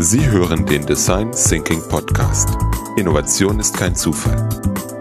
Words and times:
Sie 0.00 0.24
hören 0.30 0.64
den 0.64 0.86
Design 0.86 1.32
Thinking 1.32 1.82
Podcast. 1.88 2.56
Innovation 2.96 3.58
ist 3.58 3.76
kein 3.76 3.96
Zufall. 3.96 4.48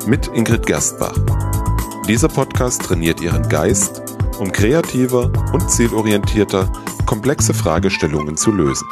Mit 0.07 0.25
Ingrid 0.29 0.65
Gerstbach. 0.65 1.15
Dieser 2.07 2.27
Podcast 2.27 2.81
trainiert 2.81 3.21
Ihren 3.21 3.47
Geist, 3.47 4.01
um 4.39 4.51
kreativer 4.51 5.31
und 5.53 5.69
zielorientierter 5.69 6.71
komplexe 7.05 7.53
Fragestellungen 7.53 8.37
zu 8.37 8.51
lösen. 8.51 8.87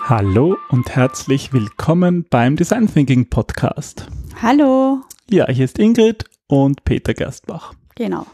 Hallo 0.00 0.56
und 0.70 0.96
herzlich 0.96 1.52
willkommen 1.52 2.24
beim 2.30 2.56
Design 2.56 2.90
Thinking 2.90 3.28
Podcast. 3.28 4.06
Hallo. 4.40 5.02
Ja, 5.28 5.46
hier 5.50 5.66
ist 5.66 5.78
Ingrid 5.78 6.24
und 6.46 6.84
Peter 6.84 7.12
Gerstbach. 7.12 7.74
Genau. 7.96 8.26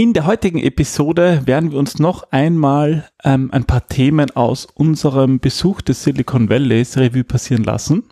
In 0.00 0.14
der 0.14 0.24
heutigen 0.24 0.60
Episode 0.60 1.42
werden 1.44 1.72
wir 1.72 1.78
uns 1.78 1.98
noch 1.98 2.32
einmal 2.32 3.10
ähm, 3.22 3.50
ein 3.52 3.64
paar 3.64 3.86
Themen 3.86 4.30
aus 4.30 4.64
unserem 4.64 5.40
Besuch 5.40 5.82
des 5.82 6.04
Silicon 6.04 6.48
Valleys 6.48 6.96
Revue 6.96 7.22
passieren 7.22 7.64
lassen. 7.64 8.04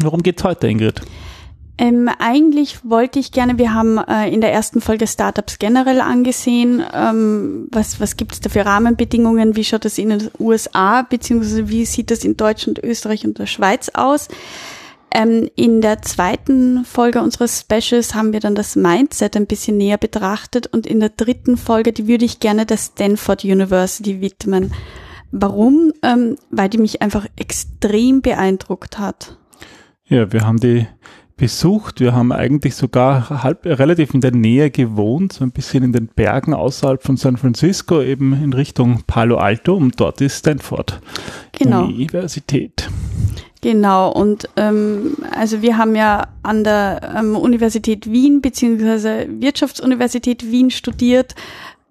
Worum 0.00 0.22
geht's 0.22 0.42
heute, 0.42 0.68
Ingrid? 0.68 1.02
Ähm, 1.76 2.08
eigentlich 2.18 2.78
wollte 2.82 3.18
ich 3.18 3.30
gerne, 3.30 3.58
wir 3.58 3.74
haben 3.74 3.98
äh, 3.98 4.30
in 4.32 4.40
der 4.40 4.54
ersten 4.54 4.80
Folge 4.80 5.06
Startups 5.06 5.58
generell 5.58 6.00
angesehen, 6.00 6.82
ähm, 6.94 7.68
was, 7.70 8.00
was 8.00 8.16
gibt 8.16 8.32
es 8.32 8.40
da 8.40 8.48
für 8.48 8.64
Rahmenbedingungen, 8.64 9.56
wie 9.56 9.64
schaut 9.64 9.84
das 9.84 9.98
in 9.98 10.08
den 10.08 10.30
USA, 10.38 11.02
beziehungsweise 11.02 11.68
wie 11.68 11.84
sieht 11.84 12.10
das 12.10 12.24
in 12.24 12.38
Deutschland, 12.38 12.78
Österreich 12.82 13.26
und 13.26 13.38
der 13.38 13.44
Schweiz 13.44 13.90
aus. 13.92 14.28
Ähm, 15.12 15.48
in 15.56 15.80
der 15.80 16.02
zweiten 16.02 16.84
Folge 16.84 17.20
unseres 17.20 17.60
Specials 17.60 18.14
haben 18.14 18.32
wir 18.32 18.40
dann 18.40 18.54
das 18.54 18.76
Mindset 18.76 19.36
ein 19.36 19.46
bisschen 19.46 19.76
näher 19.76 19.98
betrachtet 19.98 20.68
und 20.68 20.86
in 20.86 21.00
der 21.00 21.08
dritten 21.10 21.56
Folge, 21.56 21.92
die 21.92 22.06
würde 22.06 22.24
ich 22.24 22.38
gerne 22.38 22.64
der 22.64 22.76
Stanford 22.76 23.44
University 23.44 24.20
widmen. 24.20 24.72
Warum? 25.32 25.92
Ähm, 26.02 26.36
weil 26.50 26.68
die 26.68 26.78
mich 26.78 27.02
einfach 27.02 27.26
extrem 27.36 28.20
beeindruckt 28.22 28.98
hat. 28.98 29.36
Ja, 30.06 30.32
wir 30.32 30.46
haben 30.46 30.58
die 30.58 30.86
besucht. 31.36 32.00
Wir 32.00 32.12
haben 32.12 32.32
eigentlich 32.32 32.74
sogar 32.74 33.42
halb, 33.42 33.64
relativ 33.64 34.12
in 34.12 34.20
der 34.20 34.32
Nähe 34.32 34.70
gewohnt, 34.70 35.32
so 35.32 35.42
ein 35.42 35.52
bisschen 35.52 35.82
in 35.82 35.92
den 35.92 36.06
Bergen 36.06 36.52
außerhalb 36.52 37.02
von 37.02 37.16
San 37.16 37.38
Francisco, 37.38 38.02
eben 38.02 38.34
in 38.34 38.52
Richtung 38.52 39.02
Palo 39.06 39.38
Alto 39.38 39.74
und 39.74 39.98
dort 39.98 40.20
ist 40.20 40.38
Stanford 40.38 41.00
Genau. 41.52 41.84
Universität. 41.84 42.90
Genau, 43.62 44.10
und 44.10 44.48
ähm, 44.56 45.16
also 45.32 45.60
wir 45.60 45.76
haben 45.76 45.94
ja 45.94 46.28
an 46.42 46.64
der 46.64 47.14
ähm, 47.18 47.36
Universität 47.36 48.10
Wien 48.10 48.40
beziehungsweise 48.40 49.26
Wirtschaftsuniversität 49.28 50.50
Wien 50.50 50.70
studiert 50.70 51.34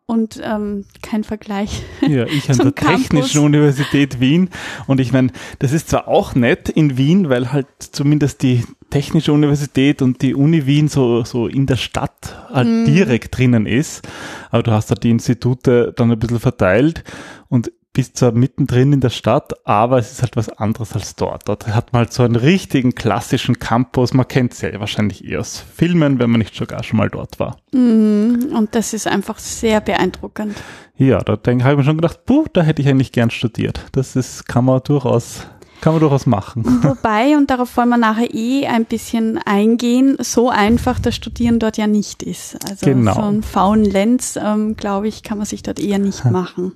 und 0.08 0.42
ähm, 0.44 0.86
kein 1.04 1.24
Vergleich. 1.24 1.84
Ja, 2.02 2.26
ich 2.26 2.50
an 2.50 2.56
zum 2.58 2.74
der 2.74 2.76
Technischen 2.76 3.12
Campus. 3.14 3.36
Universität 3.36 4.20
Wien. 4.20 4.50
Und 4.88 5.00
ich 5.00 5.12
meine, 5.12 5.32
das 5.60 5.72
ist 5.72 5.90
zwar 5.90 6.08
auch 6.08 6.34
nett 6.34 6.70
in 6.70 6.98
Wien, 6.98 7.30
weil 7.30 7.52
halt 7.54 7.68
zumindest 7.80 8.42
die 8.42 8.64
Technische 8.90 9.32
Universität 9.32 10.02
und 10.02 10.24
die 10.24 10.34
Uni 10.34 10.66
Wien 10.66 10.88
so, 10.88 11.24
so 11.24 11.46
in 11.46 11.68
der 11.68 11.76
Stadt 11.76 12.48
halt 12.52 12.68
Mhm. 12.68 12.86
direkt 12.86 13.38
drinnen 13.38 13.68
ist. 13.68 14.02
Aber 14.50 14.64
du 14.64 14.72
hast 14.72 14.90
da 14.90 14.96
die 14.96 15.12
Institute 15.12 15.94
dann 15.96 16.12
ein 16.12 16.18
bisschen 16.18 16.40
verteilt 16.40 17.04
und 17.50 17.72
bist 17.94 18.18
zwar 18.18 18.32
mittendrin 18.32 18.94
in 18.94 19.00
der 19.02 19.10
Stadt, 19.10 19.54
aber 19.66 19.98
es 19.98 20.12
ist 20.12 20.22
halt 20.22 20.36
was 20.36 20.50
anderes 20.50 20.94
als 20.94 21.16
dort. 21.16 21.50
Dort 21.50 21.68
hat 21.68 21.92
man 21.92 22.02
halt 22.02 22.14
so 22.14 22.24
einen 22.24 22.36
richtigen 22.36 22.94
klassischen 22.94 23.58
Campus. 23.60 24.14
Man 24.14 24.28
kennt 24.28 24.54
es 24.54 24.62
ja 24.62 24.80
wahrscheinlich 24.80 25.26
eher 25.26 25.40
aus 25.40 25.60
Filmen, 25.76 26.20
wenn 26.20 26.30
man 26.30 26.40
nicht 26.40 26.56
sogar 26.56 26.84
schon 26.84 26.98
mal 26.98 27.10
dort 27.10 27.40
war. 27.40 27.58
Mhm, 27.74 28.54
und 28.56 28.76
das 28.76 28.94
ist 28.94 29.08
einfach 29.08 29.40
sehr 29.40 29.82
beeindruckend. 29.82 30.56
Ja, 30.98 31.20
da 31.20 31.36
denke 31.36 31.64
habe 31.64 31.74
ich 31.74 31.78
mir 31.80 31.84
schon 31.86 31.98
gedacht, 31.98 32.26
puh, 32.26 32.46
da 32.54 32.62
hätte 32.62 32.82
ich 32.82 32.88
eigentlich 32.88 33.12
gern 33.12 33.32
studiert. 33.32 33.82
Das 33.94 34.16
ist, 34.16 34.48
kann 34.48 34.66
man 34.66 34.82
durchaus, 34.84 35.48
kann 35.82 35.94
man 35.94 36.00
durchaus 36.02 36.26
machen. 36.28 36.64
Wobei, 36.84 37.38
und 37.38 37.50
darauf 37.50 37.76
wollen 37.76 37.90
wir 37.90 37.98
nachher 37.98 38.34
eh 38.34 38.68
ein 38.68 38.86
bisschen 38.86 39.40
eingehen, 39.46 40.16
so 40.20 40.50
einfach 40.50 41.00
das 41.00 41.16
Studieren 41.16 41.58
dort 41.58 41.78
ja 41.78 41.88
nicht 41.88 42.22
ist. 42.22 42.58
Also 42.70 42.86
Genau. 42.86 43.14
so 43.16 43.22
einen 43.22 43.42
faulen 43.44 43.86
Lenz, 43.86 44.38
ähm, 44.42 44.76
glaube 44.76 45.08
ich, 45.08 45.24
kann 45.24 45.38
man 45.40 45.48
sich 45.48 45.64
dort 45.64 45.80
eher 45.80 45.98
nicht 46.00 46.24
machen. 46.32 46.74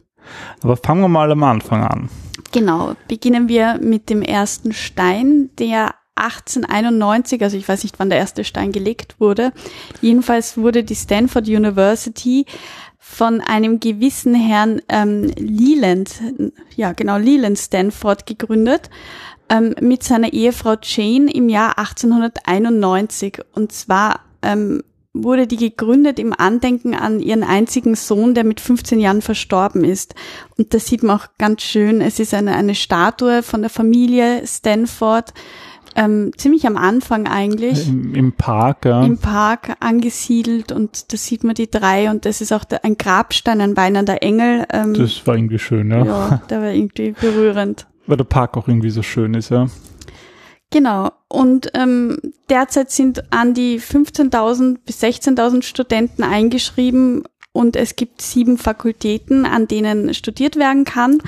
Aber 0.61 0.77
fangen 0.77 1.01
wir 1.01 1.07
mal 1.07 1.31
am 1.31 1.43
Anfang 1.43 1.83
an. 1.83 2.09
Genau, 2.51 2.93
beginnen 3.07 3.47
wir 3.49 3.79
mit 3.81 4.09
dem 4.09 4.21
ersten 4.21 4.73
Stein, 4.73 5.49
der 5.57 5.95
1891, 6.15 7.41
also 7.41 7.57
ich 7.57 7.67
weiß 7.67 7.83
nicht, 7.83 7.99
wann 7.99 8.09
der 8.09 8.19
erste 8.19 8.43
Stein 8.43 8.71
gelegt 8.71 9.15
wurde. 9.19 9.51
Jedenfalls 10.01 10.57
wurde 10.57 10.83
die 10.83 10.95
Stanford 10.95 11.47
University 11.47 12.45
von 12.99 13.41
einem 13.41 13.79
gewissen 13.79 14.35
Herrn 14.35 14.81
ähm, 14.89 15.31
Leland, 15.37 16.21
ja 16.75 16.93
genau, 16.93 17.17
Leland 17.17 17.57
Stanford 17.57 18.25
gegründet, 18.25 18.89
ähm, 19.49 19.75
mit 19.81 20.03
seiner 20.03 20.31
Ehefrau 20.31 20.75
Jane 20.81 21.31
im 21.31 21.49
Jahr 21.49 21.77
1891. 21.77 23.39
Und 23.53 23.71
zwar 23.71 24.21
ähm, 24.41 24.83
wurde 25.13 25.45
die 25.45 25.57
gegründet 25.57 26.17
im 26.17 26.33
Andenken 26.35 26.95
an 26.95 27.19
ihren 27.19 27.43
einzigen 27.43 27.95
Sohn, 27.95 28.33
der 28.33 28.43
mit 28.43 28.59
15 28.59 28.99
Jahren 28.99 29.21
verstorben 29.21 29.83
ist. 29.83 30.15
Und 30.57 30.73
das 30.73 30.87
sieht 30.87 31.03
man 31.03 31.17
auch 31.17 31.27
ganz 31.37 31.61
schön. 31.61 32.01
Es 32.01 32.19
ist 32.19 32.33
eine, 32.33 32.55
eine 32.55 32.73
Statue 32.73 33.43
von 33.43 33.61
der 33.61 33.69
Familie 33.69 34.45
Stanford, 34.45 35.33
ähm, 35.95 36.31
ziemlich 36.37 36.65
am 36.65 36.75
Anfang 36.75 37.27
eigentlich, 37.27 37.87
Im, 37.87 38.15
im 38.15 38.33
Park, 38.33 38.85
ja. 38.85 39.03
im 39.03 39.19
Park 39.19 39.75
angesiedelt. 39.79 40.71
Und 40.71 41.13
da 41.13 41.17
sieht 41.17 41.43
man 41.43 41.53
die 41.53 41.69
drei. 41.69 42.09
Und 42.09 42.25
das 42.25 42.41
ist 42.41 42.51
auch 42.51 42.63
der, 42.63 42.83
ein 42.83 42.97
Grabstein, 42.97 43.61
ein 43.61 43.77
weinender 43.77 44.23
Engel. 44.23 44.65
Ähm, 44.71 44.95
das 44.95 45.25
war 45.27 45.35
irgendwie 45.35 45.59
schön, 45.59 45.91
ja. 45.91 46.03
ja, 46.03 46.41
der 46.49 46.61
war 46.61 46.71
irgendwie 46.71 47.11
berührend. 47.11 47.85
Weil 48.07 48.17
der 48.17 48.23
Park 48.23 48.57
auch 48.57 48.67
irgendwie 48.67 48.89
so 48.89 49.03
schön 49.03 49.35
ist, 49.35 49.49
ja. 49.49 49.67
Genau. 50.73 51.11
Und 51.27 51.69
ähm, 51.75 52.17
derzeit 52.49 52.89
sind 52.89 53.31
an 53.31 53.53
die 53.53 53.79
15.000 53.79 54.79
bis 54.83 55.03
16.000 55.03 55.61
Studenten 55.61 56.23
eingeschrieben 56.23 57.25
und 57.51 57.75
es 57.75 57.95
gibt 57.95 58.23
sieben 58.23 58.57
Fakultäten, 58.57 59.45
an 59.45 59.67
denen 59.67 60.15
studiert 60.15 60.55
werden 60.55 60.83
kann. 60.83 61.21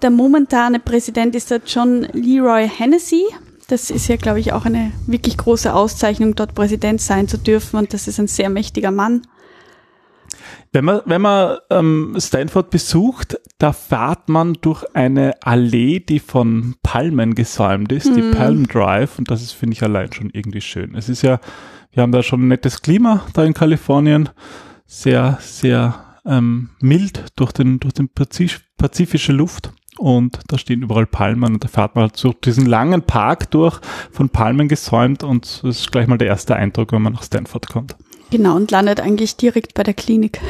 Der 0.00 0.08
momentane 0.08 0.80
Präsident 0.80 1.36
ist 1.36 1.50
der 1.50 1.60
John 1.66 2.08
Leroy 2.14 2.66
Hennessy. 2.66 3.26
Das 3.68 3.90
ist 3.90 4.08
ja, 4.08 4.16
glaube 4.16 4.40
ich, 4.40 4.54
auch 4.54 4.64
eine 4.64 4.90
wirklich 5.06 5.36
große 5.36 5.74
Auszeichnung, 5.74 6.34
dort 6.34 6.54
Präsident 6.54 7.02
sein 7.02 7.28
zu 7.28 7.36
dürfen. 7.36 7.76
Und 7.76 7.92
das 7.92 8.08
ist 8.08 8.18
ein 8.18 8.26
sehr 8.26 8.48
mächtiger 8.48 8.90
Mann. 8.90 9.20
Wenn 10.72 10.86
man, 10.86 11.02
wenn 11.04 11.20
man 11.20 11.58
ähm, 11.68 12.16
Stanford 12.18 12.70
besucht, 12.70 13.38
da 13.62 13.72
fährt 13.72 14.28
man 14.28 14.54
durch 14.54 14.84
eine 14.92 15.40
Allee, 15.40 16.00
die 16.00 16.18
von 16.18 16.74
Palmen 16.82 17.36
gesäumt 17.36 17.92
ist, 17.92 18.16
die 18.16 18.32
Palm 18.32 18.66
Drive, 18.66 19.20
und 19.20 19.30
das 19.30 19.40
ist, 19.40 19.52
finde 19.52 19.74
ich, 19.74 19.84
allein 19.84 20.12
schon 20.12 20.30
irgendwie 20.30 20.60
schön. 20.60 20.96
Es 20.96 21.08
ist 21.08 21.22
ja, 21.22 21.38
wir 21.92 22.02
haben 22.02 22.10
da 22.10 22.24
schon 22.24 22.42
ein 22.42 22.48
nettes 22.48 22.82
Klima 22.82 23.24
da 23.34 23.44
in 23.44 23.54
Kalifornien, 23.54 24.30
sehr, 24.84 25.38
sehr 25.40 25.94
ähm, 26.26 26.70
mild 26.80 27.26
durch 27.36 27.52
den, 27.52 27.78
durch 27.78 27.94
den 27.94 28.08
Pazif 28.08 28.62
pazifische 28.78 29.32
Luft. 29.32 29.72
Und 29.96 30.40
da 30.48 30.58
stehen 30.58 30.82
überall 30.82 31.06
Palmen 31.06 31.54
und 31.54 31.62
da 31.62 31.68
fährt 31.68 31.94
man 31.94 32.02
halt 32.02 32.24
durch 32.24 32.40
diesen 32.40 32.66
langen 32.66 33.02
Park 33.02 33.52
durch, 33.52 33.78
von 34.10 34.28
Palmen 34.28 34.66
gesäumt 34.66 35.22
und 35.22 35.62
das 35.62 35.82
ist 35.82 35.92
gleich 35.92 36.08
mal 36.08 36.18
der 36.18 36.26
erste 36.26 36.56
Eindruck, 36.56 36.90
wenn 36.90 37.02
man 37.02 37.12
nach 37.12 37.22
Stanford 37.22 37.68
kommt. 37.68 37.94
Genau, 38.30 38.56
und 38.56 38.72
landet 38.72 38.98
eigentlich 38.98 39.36
direkt 39.36 39.74
bei 39.74 39.84
der 39.84 39.94
Klinik, 39.94 40.40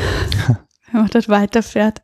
wenn 0.92 1.02
man 1.02 1.10
dort 1.10 1.28
weiterfährt. 1.28 2.00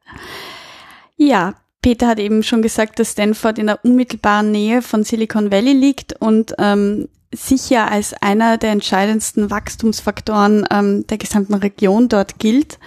Ja, 1.18 1.54
Peter 1.82 2.06
hat 2.06 2.18
eben 2.18 2.42
schon 2.42 2.62
gesagt, 2.62 2.98
dass 2.98 3.12
Stanford 3.12 3.58
in 3.58 3.66
der 3.66 3.84
unmittelbaren 3.84 4.50
Nähe 4.50 4.82
von 4.82 5.04
Silicon 5.04 5.50
Valley 5.50 5.72
liegt 5.72 6.14
und 6.20 6.54
ähm, 6.58 7.08
sicher 7.34 7.90
als 7.90 8.14
einer 8.14 8.56
der 8.56 8.70
entscheidendsten 8.70 9.50
Wachstumsfaktoren 9.50 10.66
ähm, 10.70 11.06
der 11.08 11.18
gesamten 11.18 11.54
Region 11.54 12.08
dort 12.08 12.38
gilt. 12.38 12.78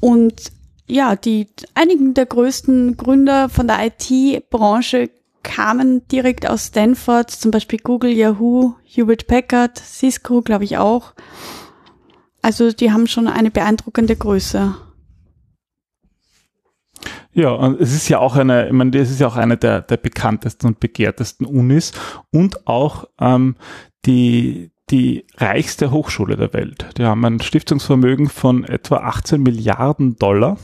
Und 0.00 0.52
ja, 0.86 1.16
die 1.16 1.46
einigen 1.74 2.12
der 2.12 2.26
größten 2.26 2.96
Gründer 2.96 3.48
von 3.48 3.68
der 3.68 3.86
IT-Branche 3.86 5.10
kamen 5.42 6.06
direkt 6.08 6.48
aus 6.48 6.66
Stanford, 6.66 7.30
zum 7.30 7.52
Beispiel 7.52 7.78
Google, 7.78 8.12
Yahoo, 8.12 8.74
Hewlett 8.84 9.28
Packard, 9.28 9.78
Cisco, 9.78 10.42
glaube 10.42 10.64
ich 10.64 10.76
auch. 10.76 11.14
Also 12.42 12.72
die 12.72 12.92
haben 12.92 13.06
schon 13.06 13.28
eine 13.28 13.50
beeindruckende 13.50 14.16
Größe. 14.16 14.74
Ja, 17.34 17.50
und 17.50 17.80
es 17.80 17.92
ist 17.92 18.08
ja 18.08 18.20
auch 18.20 18.36
eine, 18.36 18.68
ich 18.68 18.72
meine, 18.72 18.92
das 18.92 19.10
ist 19.10 19.20
ja 19.20 19.26
auch 19.26 19.36
eine 19.36 19.56
der, 19.56 19.82
der 19.82 19.96
bekanntesten 19.96 20.68
und 20.68 20.80
begehrtesten 20.80 21.46
Unis 21.46 21.92
und 22.30 22.66
auch 22.66 23.08
ähm, 23.20 23.56
die, 24.06 24.70
die 24.90 25.26
reichste 25.36 25.90
Hochschule 25.90 26.36
der 26.36 26.52
Welt. 26.52 26.86
Die 26.96 27.04
haben 27.04 27.24
ein 27.24 27.40
Stiftungsvermögen 27.40 28.28
von 28.28 28.62
etwa 28.64 28.98
18 28.98 29.42
Milliarden 29.42 30.16
Dollar. 30.16 30.58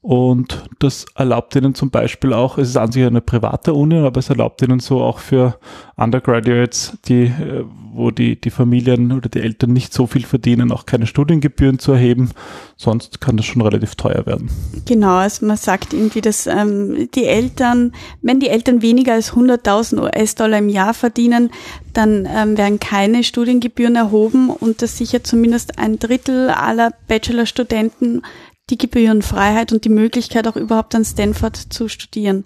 Und 0.00 0.64
das 0.78 1.06
erlaubt 1.16 1.56
ihnen 1.56 1.74
zum 1.74 1.90
Beispiel 1.90 2.32
auch, 2.32 2.56
es 2.56 2.68
ist 2.68 2.76
an 2.76 2.92
sich 2.92 3.04
eine 3.04 3.20
private 3.20 3.74
Uni, 3.74 3.96
aber 3.96 4.20
es 4.20 4.30
erlaubt 4.30 4.62
ihnen 4.62 4.78
so 4.78 5.02
auch 5.02 5.18
für 5.18 5.58
Undergraduates, 5.96 6.96
die, 7.06 7.24
äh, 7.24 7.64
wo 7.92 8.12
die, 8.12 8.40
die 8.40 8.50
Familien 8.50 9.10
oder 9.10 9.28
die 9.28 9.40
Eltern 9.40 9.72
nicht 9.72 9.92
so 9.92 10.06
viel 10.06 10.24
verdienen, 10.24 10.70
auch 10.70 10.86
keine 10.86 11.06
Studiengebühren 11.06 11.80
zu 11.80 11.92
erheben. 11.92 12.30
Sonst 12.76 13.20
kann 13.20 13.36
das 13.36 13.46
schon 13.46 13.60
relativ 13.60 13.96
teuer 13.96 14.24
werden. 14.24 14.48
Genau, 14.86 15.16
also 15.16 15.44
man 15.44 15.56
sagt 15.56 15.92
irgendwie, 15.92 16.20
dass 16.20 16.46
ähm, 16.46 17.08
die 17.16 17.24
Eltern, 17.24 17.92
wenn 18.22 18.38
die 18.38 18.48
Eltern 18.48 18.82
weniger 18.82 19.14
als 19.14 19.32
100.000 19.32 20.00
US-Dollar 20.00 20.58
im 20.58 20.68
Jahr 20.68 20.94
verdienen, 20.94 21.50
dann 21.92 22.28
ähm, 22.32 22.56
werden 22.56 22.78
keine 22.78 23.24
Studiengebühren 23.24 23.96
erhoben 23.96 24.50
und 24.50 24.80
das 24.80 24.96
sichert 24.96 25.26
zumindest 25.26 25.80
ein 25.80 25.98
Drittel 25.98 26.50
aller 26.50 26.92
Bachelorstudenten 27.08 28.22
die 28.70 28.78
Gebührenfreiheit 28.78 29.72
und 29.72 29.84
die 29.84 29.90
Möglichkeit 29.90 30.46
auch 30.46 30.56
überhaupt 30.56 30.94
an 30.94 31.04
Stanford 31.04 31.56
zu 31.56 31.88
studieren. 31.88 32.44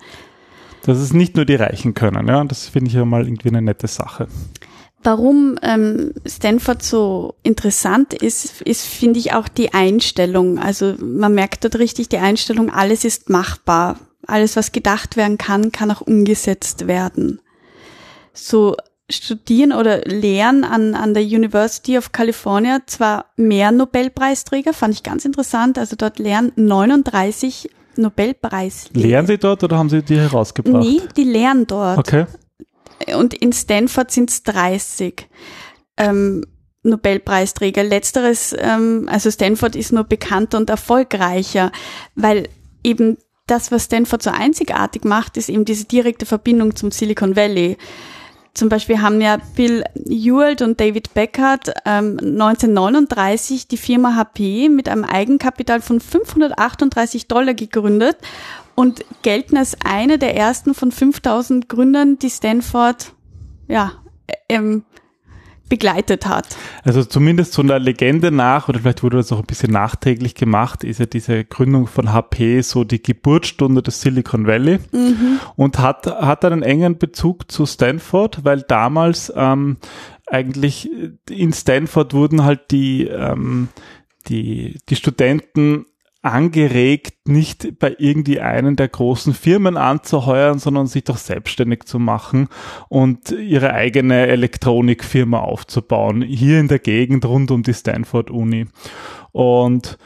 Dass 0.85 0.99
es 0.99 1.13
nicht 1.13 1.37
nur 1.37 1.45
die 1.45 1.55
Reichen 1.55 1.95
können, 1.95 2.27
ja, 2.27 2.43
das 2.45 2.69
finde 2.69 2.89
ich 2.89 2.95
ja 2.95 3.05
mal 3.05 3.25
irgendwie 3.25 3.49
eine 3.49 3.63
nette 3.63 3.87
Sache. 3.87 4.29
Warum 5.05 5.59
ähm, 5.63 6.13
Stanford 6.25 6.83
so 6.83 7.35
interessant 7.43 8.15
ist, 8.15 8.63
ist, 8.63 8.87
finde 8.87 9.19
ich, 9.19 9.33
auch 9.33 9.49
die 9.49 9.75
Einstellung. 9.75 10.61
Also 10.61 10.95
man 11.01 11.35
merkt 11.35 11.65
dort 11.65 11.77
richtig 11.77 12.09
die 12.09 12.19
Einstellung, 12.19 12.71
alles 12.71 13.05
ist 13.05 13.29
machbar. 13.29 13.99
Alles, 14.29 14.55
was 14.55 14.71
gedacht 14.71 15.17
werden 15.17 15.39
kann, 15.39 15.73
kann 15.73 15.91
auch 15.91 16.03
umgesetzt 16.03 16.87
werden. 16.87 17.41
So 18.33 18.77
studieren 19.11 19.73
oder 19.73 20.01
lehren 20.03 20.65
an, 20.65 20.95
an 20.95 21.15
der 21.15 21.23
University 21.23 21.99
of 21.99 22.13
California 22.13 22.81
zwar 22.87 23.27
mehr 23.37 23.73
Nobelpreisträger, 23.73 24.73
fand 24.73 24.95
ich 24.95 25.03
ganz 25.03 25.25
interessant. 25.25 25.79
Also 25.79 25.97
dort 25.97 26.19
lernen 26.19 26.53
39 26.57 27.71
Nobelpreisträger. 27.97 29.07
Lehren 29.07 29.27
Sie 29.27 29.39
dort 29.39 29.63
oder 29.65 29.77
haben 29.77 29.91
Sie 29.91 30.03
die 30.03 30.19
herausgebracht? 30.19 30.85
Nee, 30.85 31.01
die 31.17 31.25
lehren 31.25 31.67
dort. 31.67 31.99
Okay. 31.99 32.27
Und 33.17 33.35
in 33.35 33.53
Stanford 33.53 34.11
sind 34.11 34.31
es 34.31 34.43
30. 34.45 35.29
Ähm, 35.97 36.45
Nobelpreisträger. 36.85 37.85
Letzteres, 37.85 38.55
ähm, 38.59 39.09
also 39.11 39.31
Stanford 39.31 39.77
ist 39.77 39.93
nur 39.93 40.05
bekannter 40.05 40.59
und 40.59 40.71
erfolgreicher, 40.71 41.71
weil 42.15 42.49
eben 42.83 43.19
das, 43.47 43.71
was 43.71 43.85
Stanford 43.85 44.23
so 44.23 44.31
einzigartig 44.31 45.05
macht, 45.05 45.37
ist 45.37 45.49
eben 45.49 45.65
diese 45.65 45.85
direkte 45.85 46.27
Verbindung 46.27 46.75
zum 46.75 46.91
Silicon 46.91 47.37
Valley. 47.37 47.77
Zum 48.55 48.69
Beispiel 48.69 49.01
haben 49.01 49.21
ja 49.21 49.39
Bill 49.57 49.83
Ewald 49.95 50.61
und 50.61 50.79
David 50.79 51.15
Beckert 51.15 51.73
ähm, 51.87 52.19
1939 52.21 53.67
die 53.67 53.79
Firma 53.79 54.15
HP 54.15 54.69
mit 54.69 54.89
einem 54.89 55.05
Eigenkapital 55.05 55.81
von 55.81 56.01
538 56.01 57.29
Dollar 57.29 57.55
gegründet 57.55 58.19
und 58.75 59.05
gelten 59.23 59.57
als 59.57 59.77
eine 59.85 60.19
der 60.19 60.37
ersten 60.37 60.75
von 60.75 60.93
5000 60.93 61.69
Gründern, 61.69 62.19
die 62.19 62.31
Stanford 62.31 63.15
ja, 63.69 63.93
ähm, 64.49 64.85
begleitet 65.69 66.27
hat. 66.27 66.57
Also 66.85 67.05
zumindest 67.05 67.53
so 67.55 67.63
einer 67.63 67.79
Legende 67.79 68.31
nach, 68.31 68.69
oder 68.69 68.81
vielleicht 68.81 69.03
wurde 69.03 69.17
das 69.17 69.33
auch 69.33 69.39
ein 69.39 69.47
bisschen 69.47 69.73
nachträglich 69.73 70.35
gemacht, 70.35 70.85
ist 70.85 71.01
ja 71.01 71.07
diese 71.07 71.45
Gründung 71.45 71.87
von 71.87 72.13
HP 72.13 72.61
so 72.61 72.85
die 72.85 73.03
Geburtsstunde 73.03 73.83
des 73.83 74.01
Silicon 74.01 74.47
Valley 74.47 74.79
mhm. 74.93 75.41
und 75.57 75.79
hat, 75.79 76.07
hat 76.07 76.45
einen 76.45 76.63
engen 76.63 76.99
Bezug 76.99 77.51
zu 77.51 77.67
Stanford, 77.67 78.45
weil 78.45 78.63
damals 78.63 79.33
ähm, 79.35 79.79
eigentlich 80.27 80.91
in 81.31 81.53
Stanford 81.53 82.15
wurden 82.15 82.45
halt 82.45 82.71
die, 82.71 83.07
ähm, 83.07 83.69
die, 84.29 84.79
die 84.89 84.97
Studenten 84.97 85.87
angeregt, 86.23 87.29
nicht 87.29 87.81
bei 87.81 87.97
irgendwie 87.99 88.41
einen 88.41 88.77
der 88.77 88.89
großen 88.89 89.35
Firmen 89.35 89.77
anzuheuern, 89.77 90.61
sondern 90.61 90.87
sich 90.87 91.03
doch 91.05 91.17
selbstständig 91.17 91.85
zu 91.85 91.99
machen 91.99 92.49
und 92.89 93.33
ihre 93.33 93.75
eigene 93.75 94.29
Elektronikfirma 94.29 95.41
aufzubauen, 95.41 96.23
hier 96.23 96.61
in 96.61 96.69
der 96.69 96.79
Gegend 96.79 97.25
rund 97.25 97.51
um 97.51 97.65
die 97.65 97.75
Stanford 97.75 98.31
Uni. 98.31 98.67
Und 99.33 99.99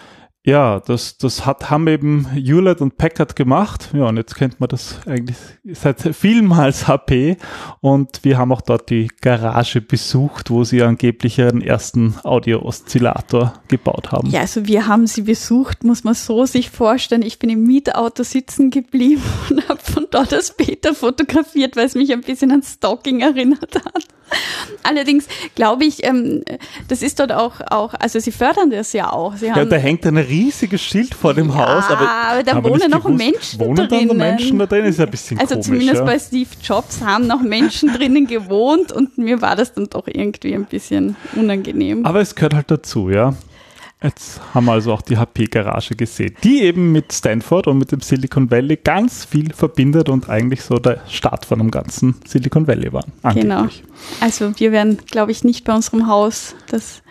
ja, 0.46 0.78
das, 0.78 1.19
das 1.19 1.44
hat, 1.44 1.70
haben 1.70 1.88
eben 1.88 2.31
Hewlett 2.31 2.81
und 2.81 2.96
Packard 2.96 3.34
gemacht. 3.34 3.90
Ja, 3.93 4.04
und 4.04 4.16
jetzt 4.16 4.37
kennt 4.37 4.60
man 4.60 4.69
das 4.69 5.00
eigentlich 5.04 5.37
seit 5.64 6.00
vielmals 6.14 6.87
HP. 6.87 7.37
Und 7.81 8.20
wir 8.22 8.38
haben 8.38 8.52
auch 8.52 8.60
dort 8.60 8.88
die 8.88 9.08
Garage 9.20 9.81
besucht, 9.81 10.50
wo 10.50 10.62
sie 10.62 10.84
angeblich 10.84 11.38
ihren 11.38 11.62
ersten 11.62 12.14
Audio-Oszillator 12.22 13.54
gebaut 13.66 14.12
haben. 14.12 14.31
Ja, 14.31 14.43
also 14.43 14.66
wir 14.66 14.87
haben 14.87 15.08
sie 15.08 15.22
besucht, 15.22 15.82
muss 15.82 16.04
man 16.04 16.14
so 16.14 16.46
sich 16.46 16.70
vorstellen. 16.70 17.22
Ich 17.22 17.40
bin 17.40 17.50
im 17.50 17.64
Mietauto 17.64 18.22
sitzen 18.22 18.70
geblieben 18.70 19.25
und 19.50 19.69
habe 19.69 19.81
von 19.82 20.06
dort 20.12 20.32
aus 20.32 20.49
später 20.49 20.94
fotografiert, 20.94 21.75
weil 21.75 21.87
es 21.87 21.96
mich 21.96 22.12
ein 22.12 22.20
bisschen 22.20 22.52
an 22.52 22.62
Stalking 22.62 23.19
erinnert 23.19 23.75
hat. 23.75 24.06
Allerdings 24.82 25.26
glaube 25.55 25.84
ich, 25.84 26.05
ähm, 26.05 26.43
das 26.88 27.02
ist 27.02 27.19
dort 27.20 27.32
auch, 27.32 27.61
auch, 27.70 27.94
also 27.99 28.19
sie 28.19 28.32
fördern 28.32 28.70
das 28.70 28.93
ja 28.93 29.12
auch. 29.12 29.37
Sie 29.37 29.50
haben, 29.50 29.58
ja, 29.58 29.64
da 29.64 29.76
hängt 29.76 30.06
ein 30.06 30.17
riesiges 30.17 30.82
Schild 30.82 31.14
vor 31.14 31.34
dem 31.34 31.49
ja, 31.49 31.56
Haus, 31.56 31.84
aber, 31.88 32.08
aber 32.08 32.43
da 32.43 32.62
wohnen 32.62 32.90
noch 32.90 33.05
gewusst, 33.05 33.19
Menschen 33.19 33.61
wohnen 33.61 33.88
drinnen. 33.88 33.90
Wohnen 33.90 34.08
da 34.08 34.14
noch 34.14 34.31
Menschen 34.38 34.58
da 34.58 34.67
drin? 34.67 34.84
Ist 34.84 35.00
ein 35.00 35.11
bisschen 35.11 35.38
Also 35.38 35.55
komisch, 35.55 35.67
zumindest 35.67 35.99
ja. 35.99 36.05
bei 36.05 36.19
Steve 36.19 36.50
Jobs 36.62 37.00
haben 37.00 37.26
noch 37.26 37.43
Menschen 37.43 37.93
drinnen 37.93 38.26
gewohnt 38.26 38.93
und 38.93 39.19
mir 39.19 39.40
war 39.40 39.56
das 39.56 39.73
dann 39.73 39.87
doch 39.87 40.06
irgendwie 40.06 40.55
ein 40.55 40.64
bisschen 40.64 41.17
unangenehm. 41.34 42.05
Aber 42.05 42.20
es 42.20 42.34
gehört 42.34 42.55
halt 42.55 42.70
dazu, 42.70 43.11
ja. 43.11 43.34
Jetzt 44.02 44.40
haben 44.52 44.66
wir 44.66 44.72
also 44.72 44.93
auch 44.93 45.00
die 45.00 45.16
HP-Garage 45.16 45.96
gesehen, 45.96 46.37
die 46.44 46.60
eben 46.62 46.93
mit 46.93 47.12
Stanford 47.12 47.66
und 47.66 47.78
mit 47.78 47.93
dem 47.93 48.00
Silicon 48.00 48.50
Valley 48.50 48.76
ganz 48.76 49.25
viel 49.25 49.54
verbindet 49.54 50.10
und 50.10 50.28
eigentlich 50.28 50.62
so 50.62 50.76
der 50.76 51.00
Start 51.08 51.46
von 51.46 51.58
dem 51.58 51.70
ganzen 51.70 52.14
Silicon 52.26 52.66
Valley 52.66 52.93
war. 52.93 53.04
Genau. 53.32 53.69
Also 54.20 54.52
wir 54.58 54.70
werden, 54.70 54.98
glaube 55.10 55.32
ich, 55.32 55.44
nicht 55.44 55.64
bei 55.64 55.75
unserem 55.75 56.06
Haus 56.08 56.54
das 56.69 57.02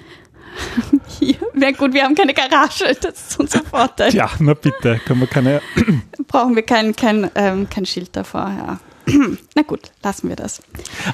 hier 1.19 1.35
wäre 1.53 1.73
gut, 1.73 1.93
wir 1.93 2.03
haben 2.03 2.15
keine 2.15 2.33
Garage, 2.33 2.95
das 3.01 3.29
ist 3.29 3.39
unser 3.39 3.63
Vorteil. 3.63 4.13
Ja, 4.13 4.29
na 4.39 4.53
bitte, 4.53 5.01
können 5.05 5.19
wir 5.19 5.27
keine. 5.27 5.61
Brauchen 6.27 6.55
wir 6.55 6.63
kein, 6.63 6.95
kein, 6.95 7.29
ähm, 7.35 7.69
kein 7.69 7.85
Schild 7.85 8.15
davor, 8.15 8.51
ja. 8.57 8.79
Na 9.55 9.61
gut, 9.61 9.91
lassen 10.01 10.29
wir 10.29 10.35
das. 10.35 10.61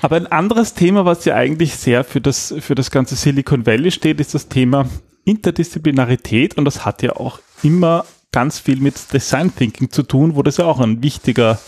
Aber 0.02 0.16
ein 0.16 0.28
anderes 0.28 0.74
Thema, 0.76 1.06
was 1.06 1.26
ja 1.26 1.36
eigentlich 1.36 1.76
sehr 1.76 2.04
für 2.04 2.22
das, 2.22 2.54
für 2.60 2.76
das 2.76 2.92
ganze 2.92 3.16
Silicon 3.16 3.66
Valley 3.66 3.92
steht, 3.92 4.20
ist 4.20 4.34
das 4.34 4.48
Thema 4.48 4.88
Interdisziplinarität 5.26 6.58
und 6.58 6.66
das 6.66 6.86
hat 6.86 7.02
ja 7.02 7.16
auch 7.16 7.40
immer 7.64 8.06
ganz 8.32 8.60
viel 8.60 8.80
mit 8.80 9.14
Design 9.14 9.54
Thinking 9.54 9.92
zu 9.92 10.04
tun, 10.04 10.36
wo 10.36 10.44
das 10.44 10.58
ja 10.58 10.66
auch 10.66 10.80
ein 10.80 11.04
wichtiger, 11.04 11.60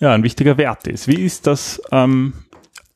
ja, 0.00 0.12
ein 0.12 0.22
wichtiger 0.22 0.58
Wert 0.58 0.86
ist. 0.86 1.08
Wie 1.08 1.20
ist 1.22 1.46
das 1.46 1.80
ähm, 1.92 2.32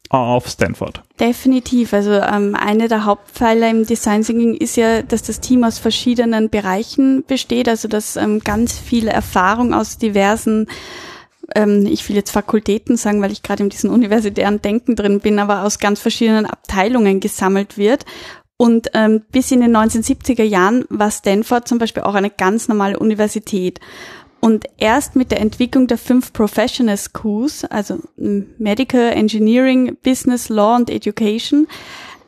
auf 0.08 0.48
Stanford? 0.48 1.02
Definitiv. 1.20 1.94
Also 1.94 2.12
ähm, 2.12 2.54
eine 2.54 2.88
der 2.88 3.04
Hauptpfeiler 3.04 3.70
im 3.70 3.86
Design 3.86 4.22
Thinking 4.22 4.54
ist 4.54 4.76
ja, 4.76 5.02
dass 5.02 5.22
das 5.22 5.40
Team 5.40 5.64
aus 5.64 5.78
verschiedenen 5.78 6.50
Bereichen 6.50 7.24
besteht, 7.26 7.68
also 7.68 7.88
dass 7.88 8.16
ähm, 8.16 8.40
ganz 8.40 8.78
viel 8.78 9.08
Erfahrung 9.08 9.72
aus 9.72 9.98
diversen 9.98 10.66
ähm, 11.54 11.86
ich 11.86 12.08
will 12.08 12.16
jetzt 12.16 12.30
Fakultäten 12.30 12.96
sagen, 12.96 13.20
weil 13.20 13.32
ich 13.32 13.42
gerade 13.42 13.62
in 13.62 13.68
diesem 13.68 13.90
universitären 13.90 14.62
Denken 14.62 14.96
drin 14.96 15.20
bin, 15.20 15.38
aber 15.38 15.64
aus 15.64 15.78
ganz 15.78 16.00
verschiedenen 16.00 16.46
Abteilungen 16.46 17.20
gesammelt 17.20 17.76
wird 17.76 18.04
und 18.62 18.90
ähm, 18.94 19.22
bis 19.32 19.50
in 19.50 19.60
den 19.60 19.76
1970er 19.76 20.44
Jahren 20.44 20.84
war 20.88 21.10
Stanford 21.10 21.66
zum 21.66 21.78
Beispiel 21.78 22.04
auch 22.04 22.14
eine 22.14 22.30
ganz 22.30 22.68
normale 22.68 22.96
Universität. 22.96 23.80
Und 24.38 24.66
erst 24.78 25.16
mit 25.16 25.32
der 25.32 25.40
Entwicklung 25.40 25.88
der 25.88 25.98
fünf 25.98 26.32
Professional 26.32 26.96
Schools, 26.96 27.64
also 27.64 27.98
Medical, 28.16 29.10
Engineering, 29.14 29.96
Business, 30.04 30.48
Law 30.48 30.76
und 30.76 30.90
Education, 30.90 31.66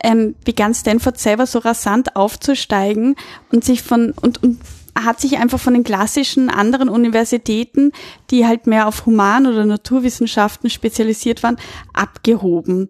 ähm, 0.03 0.35
begann 0.43 0.73
Stanford 0.73 1.17
selber 1.17 1.45
so 1.45 1.59
rasant 1.59 2.17
aufzusteigen 2.17 3.15
und 3.53 3.63
sich 3.63 3.81
von 3.81 4.11
und, 4.21 4.43
und 4.43 4.59
hat 4.93 5.21
sich 5.21 5.37
einfach 5.37 5.61
von 5.61 5.73
den 5.73 5.85
klassischen 5.85 6.49
anderen 6.49 6.89
Universitäten, 6.89 7.93
die 8.29 8.45
halt 8.45 8.67
mehr 8.67 8.89
auf 8.89 9.05
Human- 9.05 9.47
oder 9.47 9.65
Naturwissenschaften 9.65 10.69
spezialisiert 10.69 11.43
waren, 11.43 11.55
abgehoben. 11.93 12.89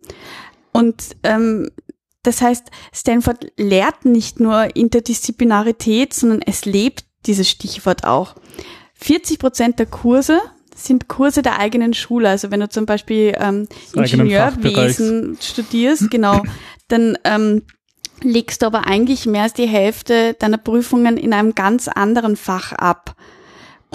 Und 0.72 1.16
ähm, 1.22 1.70
das 2.26 2.42
heißt, 2.42 2.72
Stanford 2.94 3.52
lehrt 3.58 4.06
nicht 4.06 4.40
nur 4.40 4.76
Interdisziplinarität, 4.76 6.14
sondern 6.14 6.42
es 6.42 6.66
lebt 6.66 7.06
dieses 7.26 7.50
Stichwort 7.50 8.06
auch. 8.06 8.36
40 8.96 9.40
Prozent 9.40 9.80
der 9.80 9.86
Kurse 9.86 10.40
sind 10.76 11.08
Kurse 11.08 11.42
der 11.42 11.60
eigenen 11.60 11.94
Schule. 11.94 12.30
Also 12.30 12.52
wenn 12.52 12.60
du 12.60 12.70
zum 12.70 12.86
Beispiel 12.86 13.36
ähm, 13.40 13.68
Ingenieurwesen 13.94 15.38
studierst, 15.42 16.12
genau, 16.12 16.44
dann 16.88 17.18
ähm, 17.24 17.64
legst 18.22 18.62
du 18.62 18.66
aber 18.66 18.88
eigentlich 18.88 19.26
mehr 19.26 19.44
als 19.44 19.54
die 19.54 19.68
Hälfte 19.68 20.34
deiner 20.34 20.58
Prüfungen 20.58 21.18
in 21.18 21.34
einem 21.34 21.56
ganz 21.56 21.88
anderen 21.88 22.36
Fach 22.36 22.72
ab. 22.74 23.16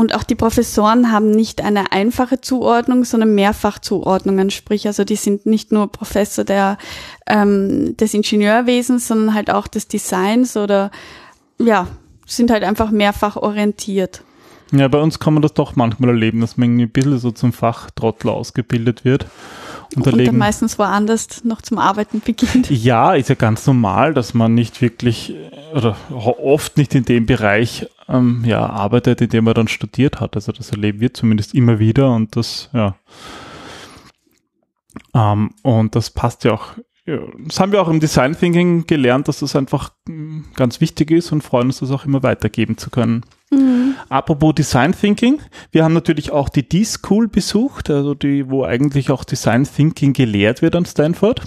Und 0.00 0.14
auch 0.14 0.22
die 0.22 0.34
Professoren 0.34 1.12
haben 1.12 1.30
nicht 1.30 1.60
eine 1.60 1.92
einfache 1.92 2.40
Zuordnung, 2.40 3.04
sondern 3.04 3.34
Mehrfachzuordnungen. 3.34 4.48
Sprich, 4.48 4.86
also 4.86 5.04
die 5.04 5.14
sind 5.14 5.44
nicht 5.44 5.72
nur 5.72 5.92
Professor 5.92 6.42
der, 6.42 6.78
ähm, 7.26 7.98
des 7.98 8.14
Ingenieurwesens, 8.14 9.06
sondern 9.06 9.34
halt 9.34 9.50
auch 9.50 9.66
des 9.66 9.88
Designs 9.88 10.56
oder 10.56 10.90
ja, 11.58 11.86
sind 12.24 12.50
halt 12.50 12.64
einfach 12.64 12.90
mehrfach 12.90 13.36
orientiert. 13.36 14.22
Ja, 14.72 14.88
bei 14.88 14.98
uns 14.98 15.18
kann 15.18 15.34
man 15.34 15.42
das 15.42 15.52
doch 15.52 15.76
manchmal 15.76 16.08
erleben, 16.08 16.40
dass 16.40 16.56
man 16.56 16.80
ein 16.80 16.88
bisschen 16.88 17.18
so 17.18 17.30
zum 17.30 17.52
Fachtrottel 17.52 18.30
ausgebildet 18.30 19.04
wird. 19.04 19.26
Und, 19.96 20.06
und 20.06 20.26
dann 20.26 20.38
meistens 20.38 20.78
woanders 20.78 21.44
noch 21.44 21.60
zum 21.60 21.76
Arbeiten 21.76 22.22
beginnt. 22.24 22.70
Ja, 22.70 23.12
ist 23.12 23.28
ja 23.28 23.34
ganz 23.34 23.66
normal, 23.66 24.14
dass 24.14 24.32
man 24.32 24.54
nicht 24.54 24.80
wirklich 24.80 25.34
oder 25.74 25.94
oft 26.10 26.78
nicht 26.78 26.94
in 26.94 27.04
dem 27.04 27.26
Bereich 27.26 27.86
ähm, 28.10 28.42
ja, 28.44 28.66
arbeitet, 28.66 29.20
in 29.20 29.30
dem 29.30 29.44
man 29.44 29.54
dann 29.54 29.68
studiert 29.68 30.20
hat. 30.20 30.34
Also 30.36 30.52
das 30.52 30.70
erleben 30.70 31.00
wir 31.00 31.14
zumindest 31.14 31.54
immer 31.54 31.78
wieder 31.78 32.14
und 32.14 32.36
das, 32.36 32.68
ja. 32.72 32.96
Ähm, 35.14 35.50
und 35.62 35.94
das 35.94 36.10
passt 36.10 36.44
ja 36.44 36.52
auch 36.52 36.74
das 37.46 37.58
haben 37.58 37.72
wir 37.72 37.80
auch 37.80 37.88
im 37.88 38.00
Design 38.00 38.36
Thinking 38.38 38.86
gelernt, 38.86 39.26
dass 39.26 39.40
das 39.40 39.56
einfach 39.56 39.92
hm, 40.06 40.44
ganz 40.54 40.80
wichtig 40.80 41.10
ist 41.10 41.32
und 41.32 41.42
freuen 41.42 41.68
uns, 41.68 41.80
das 41.80 41.90
auch 41.90 42.04
immer 42.04 42.22
weitergeben 42.22 42.76
zu 42.76 42.90
können. 42.90 43.24
Mhm. 43.50 43.94
Apropos 44.08 44.54
Design 44.54 44.92
Thinking, 44.92 45.40
wir 45.72 45.84
haben 45.84 45.94
natürlich 45.94 46.30
auch 46.30 46.48
die 46.48 46.68
D-School 46.68 47.28
besucht, 47.28 47.90
also 47.90 48.14
die, 48.14 48.48
wo 48.48 48.64
eigentlich 48.64 49.10
auch 49.10 49.24
Design 49.24 49.64
Thinking 49.64 50.12
gelehrt 50.12 50.62
wird 50.62 50.76
an 50.76 50.84
Stanford. 50.84 51.42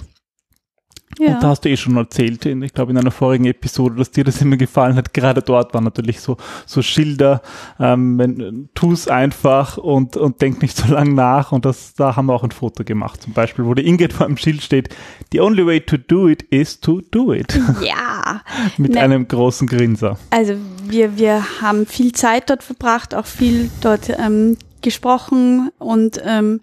Ja. 1.18 1.34
Und 1.34 1.42
da 1.42 1.48
hast 1.48 1.64
du 1.64 1.68
eh 1.68 1.76
schon 1.76 1.96
erzählt, 1.96 2.46
in, 2.46 2.62
ich 2.62 2.72
glaube 2.72 2.92
in 2.92 2.98
einer 2.98 3.10
vorigen 3.10 3.44
Episode, 3.44 3.96
dass 3.96 4.10
dir 4.10 4.24
das 4.24 4.40
immer 4.40 4.56
gefallen 4.56 4.96
hat. 4.96 5.14
Gerade 5.14 5.42
dort 5.42 5.74
waren 5.74 5.84
natürlich 5.84 6.20
so, 6.20 6.36
so 6.66 6.82
Schilder, 6.82 7.42
ähm, 7.78 8.18
wenn, 8.18 8.68
tu's 8.74 9.08
einfach 9.08 9.76
und, 9.76 10.16
und 10.16 10.40
denk 10.40 10.62
nicht 10.62 10.76
so 10.76 10.92
lange 10.92 11.12
nach. 11.12 11.52
Und 11.52 11.64
das, 11.64 11.94
da 11.94 12.16
haben 12.16 12.26
wir 12.26 12.34
auch 12.34 12.44
ein 12.44 12.50
Foto 12.50 12.84
gemacht. 12.84 13.22
Zum 13.22 13.32
Beispiel, 13.32 13.64
wo 13.64 13.74
der 13.74 13.84
Ingrid 13.84 14.12
vor 14.12 14.26
dem 14.26 14.36
Schild 14.36 14.62
steht, 14.62 14.94
the 15.32 15.40
only 15.40 15.64
way 15.66 15.80
to 15.80 15.96
do 15.96 16.28
it 16.28 16.42
is 16.44 16.80
to 16.80 17.00
do 17.10 17.32
it. 17.32 17.58
Ja. 17.82 18.42
Mit 18.76 18.92
ne, 18.92 19.00
einem 19.00 19.28
großen 19.28 19.66
Grinser. 19.66 20.18
Also 20.30 20.54
wir, 20.84 21.16
wir 21.16 21.44
haben 21.60 21.86
viel 21.86 22.12
Zeit 22.12 22.50
dort 22.50 22.62
verbracht, 22.62 23.14
auch 23.14 23.26
viel 23.26 23.70
dort 23.80 24.10
ähm, 24.18 24.56
gesprochen 24.84 25.70
und 25.78 26.20
ähm, 26.24 26.60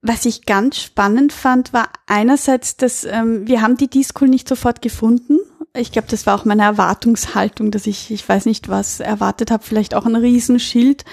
was 0.00 0.24
ich 0.24 0.46
ganz 0.46 0.78
spannend 0.78 1.32
fand, 1.32 1.74
war 1.74 1.88
einerseits, 2.06 2.78
dass 2.78 3.04
ähm, 3.04 3.46
wir 3.46 3.60
haben 3.60 3.76
die 3.76 3.88
D-School 3.88 4.28
nicht 4.28 4.48
sofort 4.48 4.80
gefunden. 4.80 5.38
Ich 5.76 5.92
glaube, 5.92 6.08
das 6.10 6.26
war 6.26 6.38
auch 6.38 6.46
meine 6.46 6.62
Erwartungshaltung, 6.62 7.70
dass 7.70 7.86
ich, 7.86 8.10
ich 8.10 8.26
weiß 8.26 8.46
nicht, 8.46 8.68
was 8.68 9.00
erwartet 9.00 9.50
habe, 9.50 9.62
vielleicht 9.62 9.94
auch 9.94 10.06
ein 10.06 10.16
Riesenschild. 10.16 11.04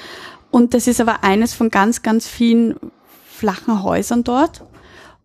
Und 0.52 0.74
das 0.74 0.88
ist 0.88 1.02
aber 1.02 1.24
eines 1.24 1.54
von 1.54 1.70
ganz, 1.70 2.04
ganz 2.04 2.28
vielen 2.28 2.76
flachen 3.26 3.84
Häusern 3.84 4.24
dort. 4.24 4.64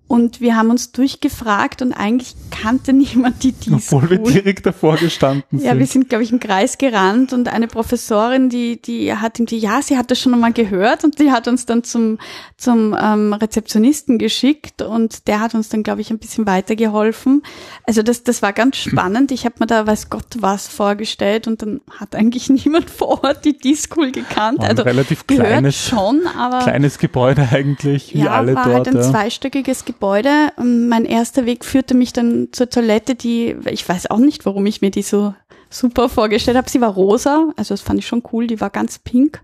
Und 0.08 0.40
wir 0.40 0.54
haben 0.54 0.70
uns 0.70 0.92
durchgefragt 0.92 1.82
und 1.82 1.92
eigentlich 1.92 2.36
kannte 2.52 2.92
niemand 2.92 3.42
die 3.42 3.50
Disco. 3.52 3.96
Obwohl 3.96 4.10
wir 4.10 4.18
direkt 4.18 4.64
davor 4.64 4.96
gestanden 4.96 5.58
sind. 5.58 5.64
Ja, 5.64 5.76
wir 5.76 5.86
sind, 5.86 6.08
glaube 6.08 6.22
ich, 6.22 6.30
im 6.30 6.38
Kreis 6.38 6.78
gerannt 6.78 7.32
und 7.32 7.48
eine 7.48 7.66
Professorin, 7.66 8.48
die, 8.48 8.80
die 8.80 9.12
hat 9.12 9.40
ihm 9.40 9.46
die, 9.46 9.58
ja, 9.58 9.82
sie 9.82 9.98
hat 9.98 10.12
das 10.12 10.20
schon 10.20 10.32
einmal 10.32 10.52
gehört 10.52 11.02
und 11.02 11.18
die 11.18 11.32
hat 11.32 11.48
uns 11.48 11.66
dann 11.66 11.82
zum, 11.82 12.18
zum 12.56 12.96
ähm, 13.00 13.32
Rezeptionisten 13.32 14.18
geschickt 14.18 14.80
und 14.80 15.26
der 15.26 15.40
hat 15.40 15.56
uns 15.56 15.70
dann, 15.70 15.82
glaube 15.82 16.02
ich, 16.02 16.10
ein 16.10 16.18
bisschen 16.18 16.46
weitergeholfen. 16.46 17.42
Also 17.84 18.02
das, 18.04 18.22
das 18.22 18.42
war 18.42 18.52
ganz 18.52 18.76
spannend. 18.76 19.32
Ich 19.32 19.44
habe 19.44 19.56
mir 19.58 19.66
da 19.66 19.88
weiß 19.88 20.08
Gott 20.08 20.36
was 20.38 20.68
vorgestellt 20.68 21.48
und 21.48 21.62
dann 21.62 21.80
hat 21.98 22.14
eigentlich 22.14 22.48
niemand 22.64 22.90
vor 22.90 23.24
Ort 23.24 23.44
die 23.44 23.58
Disco 23.58 24.02
gekannt. 24.02 24.62
also 24.62 24.84
relativ 24.84 25.26
kleines, 25.26 25.88
schon, 25.88 26.28
aber 26.38 26.60
kleines 26.60 26.98
Gebäude 26.98 27.48
eigentlich, 27.50 28.14
wie 28.14 28.20
ja, 28.20 28.30
alle 28.30 28.54
war 28.54 28.66
dort. 28.66 28.86
Halt 28.86 28.88
ein 28.88 28.96
ja. 28.96 29.02
zweistöckiges 29.02 29.84
Gebäude 29.84 29.95
Gebäude. 29.96 30.52
Mein 30.62 31.06
erster 31.06 31.46
Weg 31.46 31.64
führte 31.64 31.94
mich 31.94 32.12
dann 32.12 32.48
zur 32.52 32.68
Toilette, 32.68 33.14
die, 33.14 33.56
ich 33.70 33.88
weiß 33.88 34.10
auch 34.10 34.18
nicht, 34.18 34.44
warum 34.44 34.66
ich 34.66 34.82
mir 34.82 34.90
die 34.90 35.02
so 35.02 35.34
super 35.70 36.10
vorgestellt 36.10 36.58
habe. 36.58 36.68
Sie 36.68 36.82
war 36.82 36.92
rosa, 36.92 37.48
also 37.56 37.72
das 37.72 37.80
fand 37.80 37.98
ich 37.98 38.06
schon 38.06 38.22
cool, 38.32 38.46
die 38.46 38.60
war 38.60 38.68
ganz 38.68 38.98
pink. 38.98 39.40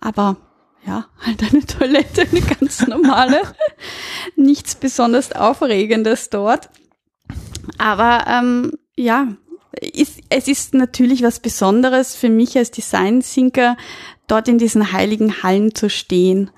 Aber 0.00 0.38
ja, 0.84 1.06
halt 1.24 1.40
eine 1.42 1.64
Toilette, 1.64 2.22
eine 2.22 2.40
ganz 2.40 2.84
normale. 2.86 3.42
Nichts 4.36 4.74
besonders 4.74 5.32
Aufregendes 5.32 6.30
dort. 6.30 6.68
Aber 7.78 8.24
ähm, 8.28 8.72
ja, 8.96 9.28
ist, 9.80 10.18
es 10.30 10.48
ist 10.48 10.74
natürlich 10.74 11.22
was 11.22 11.38
Besonderes 11.38 12.16
für 12.16 12.28
mich 12.28 12.58
als 12.58 12.72
Design 12.72 13.20
Thinker, 13.20 13.76
dort 14.26 14.48
in 14.48 14.58
diesen 14.58 14.92
heiligen 14.92 15.44
Hallen 15.44 15.76
zu 15.76 15.88
stehen 15.88 16.50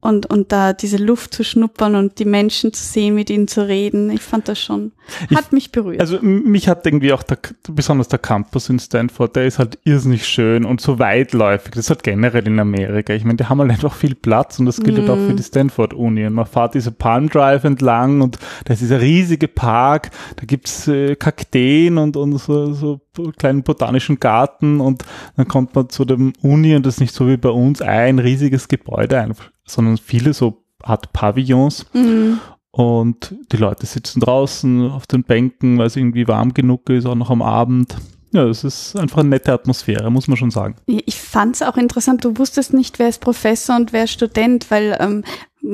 und, 0.00 0.26
und 0.26 0.50
da 0.50 0.72
diese 0.72 0.96
Luft 0.96 1.34
zu 1.34 1.44
schnuppern 1.44 1.94
und 1.94 2.18
die 2.18 2.24
Menschen 2.24 2.72
zu 2.72 2.82
sehen, 2.82 3.14
mit 3.14 3.28
ihnen 3.28 3.48
zu 3.48 3.66
reden. 3.68 4.10
Ich 4.10 4.22
fand 4.22 4.48
das 4.48 4.58
schon, 4.58 4.92
hat 5.34 5.46
ich, 5.46 5.52
mich 5.52 5.72
berührt. 5.72 6.00
Also 6.00 6.18
mich 6.22 6.68
hat 6.68 6.86
irgendwie 6.86 7.12
auch 7.12 7.22
der, 7.22 7.36
besonders 7.68 8.08
der 8.08 8.18
Campus 8.18 8.70
in 8.70 8.78
Stanford, 8.78 9.36
der 9.36 9.44
ist 9.44 9.58
halt 9.58 9.78
irrsinnig 9.84 10.26
schön 10.26 10.64
und 10.64 10.80
so 10.80 10.98
weitläufig. 10.98 11.72
Das 11.74 11.90
hat 11.90 12.02
generell 12.02 12.46
in 12.46 12.58
Amerika. 12.58 13.12
Ich 13.12 13.24
meine, 13.24 13.36
die 13.36 13.44
haben 13.44 13.60
halt 13.60 13.70
einfach 13.70 13.94
viel 13.94 14.14
Platz 14.14 14.58
und 14.58 14.66
das 14.66 14.80
gilt 14.80 14.96
mm. 14.96 15.00
halt 15.00 15.10
auch 15.10 15.26
für 15.26 15.34
die 15.34 15.42
Stanford-Uni. 15.42 16.26
Und 16.26 16.32
man 16.32 16.46
fährt 16.46 16.74
diese 16.74 16.92
Palm 16.92 17.28
Drive 17.28 17.64
entlang 17.64 18.22
und 18.22 18.38
da 18.64 18.72
ist 18.72 18.80
dieser 18.80 19.02
riesige 19.02 19.48
Park, 19.48 20.10
da 20.36 20.46
gibt's 20.46 20.88
äh, 20.88 21.14
Kakteen 21.14 21.98
und, 21.98 22.16
und 22.16 22.38
so, 22.38 22.72
so 22.72 23.00
kleinen 23.36 23.62
botanischen 23.62 24.18
Garten 24.18 24.80
und 24.80 25.04
dann 25.36 25.46
kommt 25.46 25.74
man 25.74 25.90
zu 25.90 26.06
dem 26.06 26.32
Uni 26.40 26.74
und 26.74 26.86
das 26.86 26.94
ist 26.94 27.00
nicht 27.00 27.14
so 27.14 27.28
wie 27.28 27.36
bei 27.36 27.50
uns 27.50 27.82
ein 27.82 28.18
riesiges 28.18 28.68
Gebäude 28.68 29.20
einfach 29.20 29.50
sondern 29.74 29.98
viele 29.98 30.32
so 30.32 30.62
Art 30.82 31.12
Pavillons. 31.12 31.86
Mhm. 31.92 32.40
Und 32.72 33.34
die 33.52 33.56
Leute 33.56 33.86
sitzen 33.86 34.20
draußen 34.20 34.90
auf 34.90 35.06
den 35.06 35.24
Bänken, 35.24 35.78
weil 35.78 35.86
es 35.86 35.96
irgendwie 35.96 36.28
warm 36.28 36.54
genug 36.54 36.88
ist, 36.90 37.06
auch 37.06 37.16
noch 37.16 37.30
am 37.30 37.42
Abend. 37.42 37.96
Ja, 38.32 38.44
es 38.44 38.62
ist 38.62 38.94
einfach 38.96 39.18
eine 39.18 39.30
nette 39.30 39.52
Atmosphäre, 39.52 40.08
muss 40.10 40.28
man 40.28 40.36
schon 40.36 40.52
sagen. 40.52 40.76
Ich 40.86 41.20
fand 41.20 41.56
es 41.56 41.62
auch 41.62 41.76
interessant, 41.76 42.24
du 42.24 42.38
wusstest 42.38 42.72
nicht, 42.72 43.00
wer 43.00 43.08
ist 43.08 43.20
Professor 43.20 43.74
und 43.74 43.92
wer 43.92 44.04
ist 44.04 44.12
Student, 44.12 44.70
weil 44.70 44.96
ähm, 45.00 45.24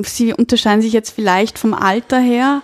sie 0.03 0.33
unterscheiden 0.33 0.81
sich 0.81 0.91
jetzt 0.91 1.11
vielleicht 1.11 1.59
vom 1.59 1.75
Alter 1.75 2.19
her, 2.19 2.63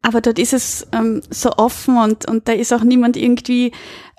aber 0.00 0.22
dort 0.22 0.38
ist 0.38 0.54
es 0.54 0.86
ähm, 0.92 1.20
so 1.28 1.52
offen 1.52 1.98
und, 1.98 2.26
und 2.26 2.48
da 2.48 2.52
ist 2.52 2.72
auch 2.72 2.84
niemand 2.84 3.18
irgendwie 3.18 3.72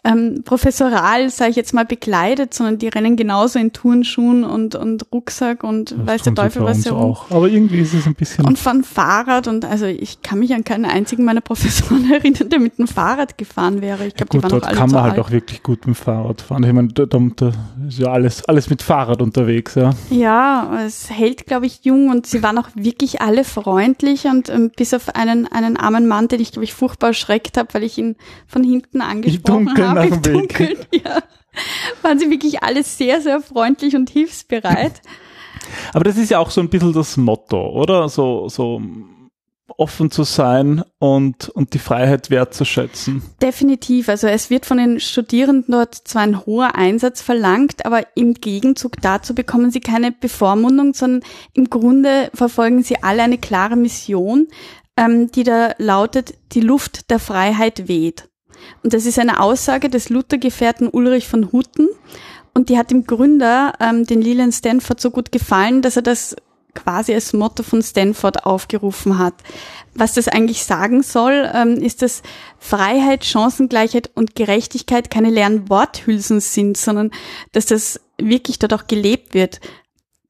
ähm, 0.05 0.43
professoral, 0.45 1.29
sage 1.31 1.49
ich 1.49 1.55
jetzt 1.55 1.73
mal, 1.73 1.83
bekleidet, 1.83 2.53
sondern 2.53 2.77
die 2.77 2.87
rennen 2.89 3.15
genauso 3.15 3.57
in 3.57 3.73
Turnschuhen 3.73 4.43
und, 4.43 4.75
und 4.75 5.11
Rucksack 5.11 5.63
und 5.63 5.91
das 5.91 6.05
weiß 6.05 6.21
der 6.21 6.35
Teufel 6.35 6.63
was 6.63 6.85
herum. 6.85 7.01
Auch. 7.01 7.31
Aber 7.31 7.49
irgendwie 7.49 7.79
ist 7.79 7.95
es 7.95 8.05
ein 8.05 8.13
bisschen. 8.13 8.45
Und 8.45 8.59
fahren 8.59 8.83
Fahrrad 8.83 9.47
und 9.47 9.65
also 9.65 9.87
ich 9.87 10.21
kann 10.21 10.39
mich 10.39 10.53
an 10.53 10.63
keinen 10.63 10.85
einzigen 10.85 11.25
meiner 11.25 11.41
Professoren 11.41 12.11
erinnern, 12.11 12.49
der 12.49 12.59
mit 12.59 12.77
dem 12.77 12.87
Fahrrad 12.87 13.37
gefahren 13.39 13.81
wäre. 13.81 14.05
Ich 14.05 14.13
glaube, 14.13 14.29
ja, 14.33 14.39
die 14.39 14.43
waren 14.43 14.49
dort 14.51 14.63
alle 14.65 14.77
kann 14.77 14.91
man 14.91 15.01
halt 15.01 15.13
alt. 15.13 15.21
auch 15.21 15.31
wirklich 15.31 15.63
gut 15.63 15.87
mit 15.87 15.95
dem 15.95 15.95
Fahrrad 15.95 16.41
fahren. 16.41 16.63
Ich 16.63 16.73
meine, 16.73 16.89
da, 16.89 17.07
da, 17.07 17.19
da 17.35 17.51
ist 17.87 17.97
ja 17.97 18.11
alles, 18.11 18.45
alles 18.45 18.69
mit 18.69 18.83
Fahrrad 18.83 19.23
unterwegs, 19.23 19.73
ja. 19.73 19.89
Ja, 20.11 20.81
es 20.85 21.09
hält, 21.09 21.47
glaube 21.47 21.65
ich, 21.65 21.79
jung 21.83 22.09
und 22.09 22.27
sie 22.27 22.43
waren 22.43 22.59
auch 22.59 22.69
wirklich 22.75 23.21
alle 23.21 23.43
freundlich 23.43 24.25
und 24.25 24.49
ähm, 24.49 24.69
bis 24.75 24.93
auf 24.93 25.15
einen, 25.15 25.47
einen 25.47 25.77
armen 25.77 26.07
Mann, 26.07 26.27
den 26.27 26.41
ich, 26.41 26.51
glaube 26.51 26.65
ich, 26.65 26.75
furchtbar 26.75 27.07
erschreckt 27.07 27.57
habe, 27.57 27.73
weil 27.73 27.83
ich 27.83 27.97
ihn 27.97 28.15
von 28.45 28.63
hinten 28.63 29.01
angesprochen 29.01 29.75
habe 29.75 29.94
nach 29.95 30.05
dem 30.05 30.21
Dunkeln, 30.21 30.77
ja, 30.91 31.21
waren 32.01 32.19
sie 32.19 32.29
wirklich 32.29 32.63
alle 32.63 32.83
sehr, 32.83 33.21
sehr 33.21 33.41
freundlich 33.41 33.95
und 33.95 34.09
hilfsbereit. 34.09 35.01
Aber 35.93 36.03
das 36.03 36.17
ist 36.17 36.29
ja 36.29 36.39
auch 36.39 36.51
so 36.51 36.61
ein 36.61 36.69
bisschen 36.69 36.93
das 36.93 37.17
Motto, 37.17 37.69
oder? 37.71 38.07
So, 38.07 38.49
so 38.49 38.81
offen 39.77 40.11
zu 40.11 40.23
sein 40.23 40.83
und, 40.99 41.49
und 41.49 41.73
die 41.73 41.79
Freiheit 41.79 42.29
wertzuschätzen. 42.29 43.23
Definitiv. 43.41 44.09
Also 44.09 44.27
es 44.27 44.49
wird 44.49 44.65
von 44.65 44.77
den 44.77 44.99
Studierenden 44.99 45.71
dort 45.71 45.95
zwar 45.95 46.21
ein 46.21 46.45
hoher 46.45 46.75
Einsatz 46.75 47.21
verlangt, 47.21 47.85
aber 47.85 48.05
im 48.15 48.35
Gegenzug 48.35 49.01
dazu 49.01 49.33
bekommen 49.33 49.71
sie 49.71 49.81
keine 49.81 50.11
Bevormundung, 50.11 50.93
sondern 50.93 51.27
im 51.53 51.69
Grunde 51.69 52.29
verfolgen 52.33 52.83
sie 52.83 53.01
alle 53.03 53.23
eine 53.23 53.37
klare 53.37 53.75
Mission, 53.75 54.47
ähm, 54.97 55.31
die 55.31 55.43
da 55.43 55.73
lautet, 55.77 56.35
die 56.53 56.61
Luft 56.61 57.09
der 57.09 57.19
Freiheit 57.19 57.87
weht. 57.87 58.29
Und 58.83 58.93
das 58.93 59.05
ist 59.05 59.19
eine 59.19 59.39
Aussage 59.39 59.89
des 59.89 60.09
Luther-Gefährten 60.09 60.87
Ulrich 60.87 61.27
von 61.27 61.51
Hutten. 61.51 61.89
Und 62.53 62.69
die 62.69 62.77
hat 62.77 62.91
dem 62.91 63.05
Gründer, 63.05 63.73
ähm, 63.79 64.05
den 64.05 64.21
Leland 64.21 64.53
Stanford, 64.53 65.01
so 65.01 65.11
gut 65.11 65.31
gefallen, 65.31 65.81
dass 65.81 65.97
er 65.97 66.01
das 66.01 66.35
quasi 66.75 67.13
als 67.13 67.33
Motto 67.33 67.63
von 67.63 67.81
Stanford 67.81 68.45
aufgerufen 68.45 69.17
hat. 69.17 69.33
Was 69.95 70.13
das 70.13 70.27
eigentlich 70.27 70.63
sagen 70.63 71.01
soll, 71.01 71.49
ähm, 71.53 71.77
ist, 71.77 72.01
dass 72.01 72.21
Freiheit, 72.59 73.25
Chancengleichheit 73.25 74.11
und 74.13 74.35
Gerechtigkeit 74.35 75.09
keine 75.09 75.29
leeren 75.29 75.69
Worthülsen 75.69 76.41
sind, 76.41 76.77
sondern 76.77 77.11
dass 77.53 77.65
das 77.65 78.01
wirklich 78.17 78.59
dort 78.59 78.73
auch 78.73 78.87
gelebt 78.87 79.33
wird. 79.33 79.61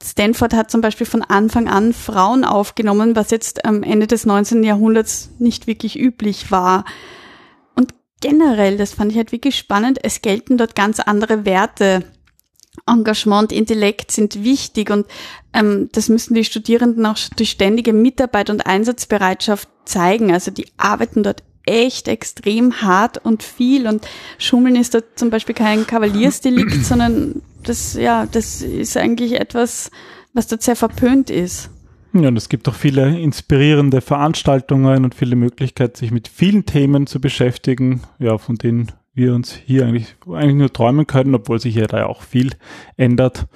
Stanford 0.03 0.53
hat 0.53 0.69
zum 0.69 0.81
Beispiel 0.81 1.07
von 1.07 1.23
Anfang 1.23 1.67
an 1.67 1.93
Frauen 1.93 2.45
aufgenommen, 2.45 3.15
was 3.15 3.31
jetzt 3.31 3.65
am 3.65 3.81
Ende 3.81 4.07
des 4.07 4.25
19. 4.25 4.63
Jahrhunderts 4.63 5.29
nicht 5.39 5.67
wirklich 5.67 5.99
üblich 5.99 6.51
war 6.51 6.85
generell, 8.25 8.75
das 8.77 8.95
fand 8.95 9.11
ich 9.11 9.17
halt 9.19 9.31
wirklich 9.31 9.55
spannend, 9.55 9.99
es 10.01 10.23
gelten 10.23 10.57
dort 10.57 10.73
ganz 10.73 10.99
andere 10.99 11.45
Werte. 11.45 12.03
Engagement, 12.87 13.51
Intellekt 13.51 14.11
sind 14.11 14.43
wichtig 14.43 14.89
und 14.89 15.05
ähm, 15.53 15.89
das 15.91 16.09
müssen 16.09 16.33
die 16.33 16.43
Studierenden 16.43 17.05
auch 17.05 17.17
durch 17.35 17.51
ständige 17.51 17.93
Mitarbeit 17.93 18.49
und 18.49 18.65
Einsatzbereitschaft 18.65 19.69
zeigen. 19.85 20.33
Also 20.33 20.49
die 20.49 20.67
arbeiten 20.75 21.21
dort 21.21 21.43
echt 21.67 22.07
extrem 22.07 22.81
hart 22.81 23.23
und 23.23 23.43
viel 23.43 23.87
und 23.87 24.07
Schummeln 24.39 24.75
ist 24.75 24.95
dort 24.95 25.17
zum 25.17 25.29
Beispiel 25.29 25.55
kein 25.55 25.85
Kavaliersdelikt, 25.85 26.83
sondern 26.83 27.43
das, 27.63 27.93
ja, 27.93 28.25
das 28.25 28.63
ist 28.63 28.97
eigentlich 28.97 29.33
etwas, 29.33 29.91
was 30.33 30.47
dort 30.47 30.63
sehr 30.63 30.75
verpönt 30.75 31.29
ist. 31.29 31.69
Ja, 32.15 32.29
und 32.29 32.37
es 32.37 32.47
gibt 32.47 32.69
auch 32.69 32.75
viele 32.75 33.19
inspirierende 33.19 33.99
Veranstaltungen 33.99 35.03
und 35.03 35.13
viele 35.13 35.35
Möglichkeiten, 35.35 35.97
sich 35.97 36.11
mit 36.11 36.29
vielen 36.29 36.65
Themen 36.65 37.07
zu 37.07 37.19
beschäftigen, 37.19 38.03
ja, 38.19 38.37
von 38.37 38.55
denen 38.55 38.93
wir 39.13 39.33
uns 39.33 39.53
hier 39.53 39.85
eigentlich, 39.85 40.15
eigentlich 40.25 40.55
nur 40.55 40.71
träumen 40.71 41.07
können, 41.07 41.35
obwohl 41.35 41.59
sich 41.59 41.75
ja 41.75 41.87
da 41.87 42.05
auch 42.05 42.21
viel 42.21 42.51
ändert. 42.95 43.47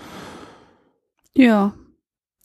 Ja, 1.33 1.73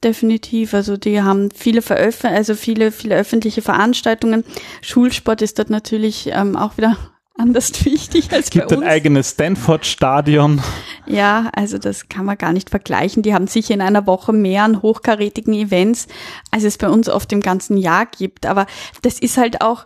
definitiv. 0.05 0.73
Also 0.73 0.97
die 0.97 1.21
haben 1.21 1.51
viele 1.51 1.83
Veröf 1.83 2.25
also 2.25 2.55
viele, 2.55 2.93
viele 2.93 3.17
öffentliche 3.17 3.63
Veranstaltungen. 3.63 4.45
Schulsport 4.83 5.43
ist 5.43 5.59
dort 5.59 5.71
natürlich 5.71 6.31
ähm, 6.33 6.55
auch 6.55 6.77
wieder 6.77 6.97
anders 7.35 7.85
wichtig 7.85 8.33
als 8.33 8.47
es 8.47 8.51
gibt 8.51 8.69
bei 8.69 8.77
uns. 8.77 8.85
ein 8.85 8.91
eigenes 8.91 9.31
Stanford-Stadion. 9.31 10.63
Ja, 11.07 11.51
also 11.55 11.79
das 11.79 12.09
kann 12.09 12.25
man 12.25 12.39
gar 12.39 12.53
nicht 12.53 12.71
vergleichen. 12.71 13.23
Die 13.23 13.35
haben 13.35 13.47
sicher 13.47 13.75
in 13.75 13.81
einer 13.81 14.07
Woche 14.07 14.33
mehr 14.33 14.65
an 14.65 14.83
hochkarätigen 14.83 15.55
Events, 15.55 16.07
als 16.51 16.65
es 16.65 16.79
bei 16.79 16.89
uns 16.89 17.09
oft 17.09 17.33
im 17.33 17.41
ganzen 17.41 17.77
Jahr 17.77 18.07
gibt. 18.07 18.47
Aber 18.47 18.67
das 19.03 19.19
ist 19.19 19.37
halt 19.37 19.61
auch, 19.61 19.85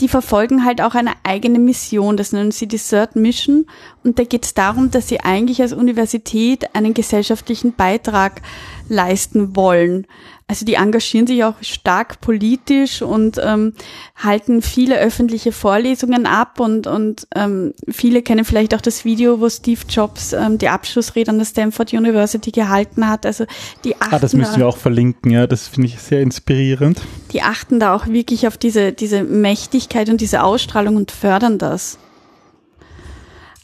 die 0.00 0.08
verfolgen 0.08 0.64
halt 0.64 0.80
auch 0.80 0.94
eine 0.94 1.12
eigene 1.24 1.58
Mission. 1.58 2.16
Das 2.16 2.32
nennen 2.32 2.52
sie 2.52 2.66
die 2.66 2.78
Third 2.78 3.16
Mission. 3.16 3.66
Und 4.02 4.18
da 4.18 4.24
geht 4.24 4.44
es 4.44 4.54
darum, 4.54 4.90
dass 4.90 5.08
sie 5.08 5.20
eigentlich 5.20 5.60
als 5.60 5.72
Universität 5.72 6.74
einen 6.74 6.94
gesellschaftlichen 6.94 7.74
Beitrag 7.74 8.40
leisten 8.88 9.54
wollen. 9.54 10.06
Also 10.50 10.66
die 10.66 10.74
engagieren 10.74 11.28
sich 11.28 11.44
auch 11.44 11.54
stark 11.60 12.20
politisch 12.20 13.02
und 13.02 13.40
ähm, 13.40 13.72
halten 14.16 14.62
viele 14.62 14.98
öffentliche 14.98 15.52
Vorlesungen 15.52 16.26
ab 16.26 16.58
und, 16.58 16.88
und 16.88 17.28
ähm, 17.36 17.72
viele 17.88 18.20
kennen 18.22 18.44
vielleicht 18.44 18.74
auch 18.74 18.80
das 18.80 19.04
Video, 19.04 19.40
wo 19.40 19.48
Steve 19.48 19.82
Jobs 19.88 20.32
ähm, 20.32 20.58
die 20.58 20.68
Abschlussrede 20.68 21.30
an 21.30 21.38
der 21.38 21.44
Stanford 21.44 21.92
University 21.92 22.50
gehalten 22.50 23.06
hat. 23.08 23.26
Also 23.26 23.44
die 23.84 23.94
achten 23.94 24.12
Ah, 24.12 24.18
das 24.18 24.34
müssen 24.34 24.56
wir 24.56 24.66
auch 24.66 24.76
verlinken, 24.76 25.30
ja, 25.30 25.46
das 25.46 25.68
finde 25.68 25.86
ich 25.86 26.00
sehr 26.00 26.20
inspirierend. 26.20 27.00
die 27.32 27.42
achten 27.42 27.78
da 27.78 27.94
auch 27.94 28.08
wirklich 28.08 28.48
auf 28.48 28.58
diese, 28.58 28.90
diese 28.92 29.22
Mächtigkeit 29.22 30.08
und 30.08 30.20
diese 30.20 30.42
Ausstrahlung 30.42 30.96
und 30.96 31.12
fördern 31.12 31.58
das. 31.58 31.96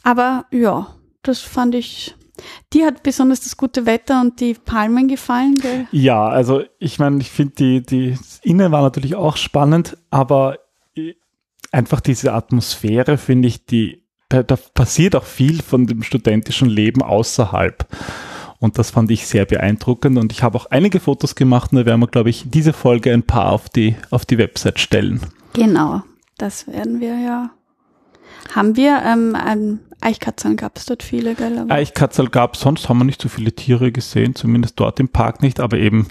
Aber 0.03 0.45
ja, 0.51 0.95
das 1.21 1.41
fand 1.41 1.75
ich. 1.75 2.15
Dir 2.73 2.87
hat 2.87 3.03
besonders 3.03 3.41
das 3.41 3.57
gute 3.57 3.85
Wetter 3.85 4.21
und 4.21 4.39
die 4.39 4.53
Palmen 4.53 5.07
gefallen, 5.07 5.55
gell? 5.55 5.87
Ja, 5.91 6.27
also 6.27 6.63
ich 6.79 6.99
meine, 6.99 7.19
ich 7.19 7.31
finde 7.31 7.53
die, 7.55 7.81
die 7.81 8.11
das 8.11 8.39
Innen 8.43 8.71
war 8.71 8.81
natürlich 8.81 9.15
auch 9.15 9.37
spannend, 9.37 9.97
aber 10.09 10.59
einfach 11.71 11.99
diese 11.99 12.33
Atmosphäre 12.33 13.17
finde 13.17 13.47
ich, 13.47 13.65
die, 13.65 14.03
da, 14.29 14.43
da 14.43 14.55
passiert 14.55 15.15
auch 15.15 15.23
viel 15.23 15.61
von 15.61 15.87
dem 15.87 16.03
studentischen 16.03 16.69
Leben 16.69 17.01
außerhalb. 17.01 17.87
Und 18.59 18.79
das 18.79 18.89
fand 18.89 19.11
ich 19.11 19.27
sehr 19.27 19.45
beeindruckend 19.45 20.17
und 20.17 20.31
ich 20.31 20.41
habe 20.41 20.57
auch 20.57 20.65
einige 20.67 20.99
Fotos 20.99 21.35
gemacht 21.35 21.71
und 21.71 21.77
da 21.77 21.85
werden 21.85 22.01
wir, 22.01 22.07
glaube 22.07 22.29
ich, 22.31 22.45
diese 22.47 22.73
Folge 22.73 23.13
ein 23.13 23.23
paar 23.23 23.51
auf 23.51 23.69
die, 23.69 23.95
auf 24.09 24.25
die 24.25 24.39
Website 24.39 24.79
stellen. 24.79 25.21
Genau, 25.53 26.01
das 26.37 26.67
werden 26.67 26.99
wir 26.99 27.19
ja. 27.19 27.51
Haben 28.53 28.75
wir, 28.75 29.01
ähm, 29.05 29.37
ähm, 29.47 29.79
Eichkatzern 30.01 30.57
gab 30.57 30.77
es 30.77 30.85
dort 30.85 31.03
viele, 31.03 31.35
gell? 31.35 31.57
Aber 31.57 31.73
Eichkatzel 31.73 32.29
gab 32.29 32.55
sonst 32.55 32.87
haben 32.87 32.99
wir 32.99 33.03
nicht 33.03 33.21
so 33.21 33.29
viele 33.29 33.53
Tiere 33.53 33.91
gesehen, 33.91 34.35
zumindest 34.35 34.79
dort 34.79 34.99
im 34.99 35.09
Park 35.09 35.41
nicht, 35.41 35.59
aber 35.59 35.77
eben 35.77 36.07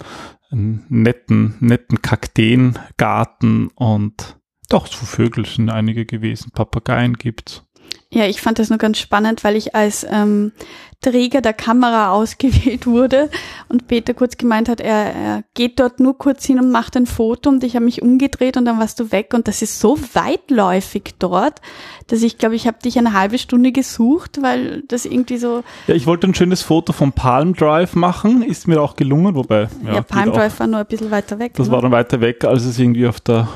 einen 0.51 0.85
netten, 0.89 1.55
netten 1.59 2.01
Kakteengarten 2.01 3.69
und 3.75 4.37
doch, 4.69 4.87
so 4.87 5.05
Vögel 5.05 5.45
sind 5.45 5.69
einige 5.69 6.05
gewesen, 6.05 6.51
Papageien 6.51 7.13
gibt's. 7.13 7.63
Ja, 8.09 8.25
ich 8.25 8.41
fand 8.41 8.59
das 8.59 8.69
nur 8.69 8.77
ganz 8.77 8.99
spannend, 8.99 9.43
weil 9.43 9.57
ich 9.57 9.75
als 9.75 10.05
ähm, 10.09 10.53
Träger 11.01 11.41
der 11.41 11.53
Kamera 11.53 12.11
ausgewählt 12.13 12.87
wurde 12.87 13.29
und 13.67 13.87
Peter 13.87 14.13
kurz 14.13 14.37
gemeint 14.37 14.69
hat, 14.69 14.79
er, 14.79 15.13
er 15.13 15.43
geht 15.53 15.79
dort 15.79 15.99
nur 15.99 16.17
kurz 16.17 16.45
hin 16.45 16.59
und 16.59 16.71
macht 16.71 16.95
ein 16.95 17.05
Foto 17.05 17.49
und 17.49 17.63
ich 17.63 17.75
habe 17.75 17.85
mich 17.85 18.01
umgedreht 18.01 18.57
und 18.57 18.65
dann 18.65 18.79
warst 18.79 18.99
du 18.99 19.11
weg 19.11 19.33
und 19.33 19.47
das 19.47 19.61
ist 19.61 19.79
so 19.79 19.97
weitläufig 20.13 21.15
dort, 21.19 21.61
dass 22.07 22.23
ich 22.23 22.37
glaube, 22.37 22.55
ich 22.55 22.65
habe 22.65 22.77
dich 22.83 22.97
eine 22.97 23.13
halbe 23.13 23.37
Stunde 23.37 23.71
gesucht, 23.71 24.41
weil 24.41 24.83
das 24.87 25.05
irgendwie 25.05 25.37
so, 25.37 25.63
Ja, 25.87 25.93
ich 25.93 26.07
wollte 26.07 26.27
ein 26.27 26.33
schönes 26.33 26.61
Foto 26.61 26.93
vom 26.93 27.11
Palm 27.11 27.53
Drive 27.53 27.95
machen, 27.95 28.41
ist 28.41 28.67
mir 28.67 28.81
auch 28.81 28.95
gelungen, 28.95 29.35
wobei, 29.35 29.67
ja, 29.83 29.95
ja, 29.95 30.01
Palm 30.01 30.25
geht 30.25 30.33
auch. 30.33 30.37
Drive 30.37 30.59
war 30.59 30.67
nur 30.67 30.79
ein 30.79 30.87
bisschen 30.87 31.11
weiter 31.11 31.39
weg. 31.39 31.53
das 31.55 31.67
ne? 31.67 31.73
war 31.73 31.81
dann 31.81 31.91
weiter 31.91 32.21
weg, 32.21 32.43
als 32.45 32.63
es 32.63 32.79
irgendwie 32.79 33.07
auf 33.07 33.19
der 33.19 33.47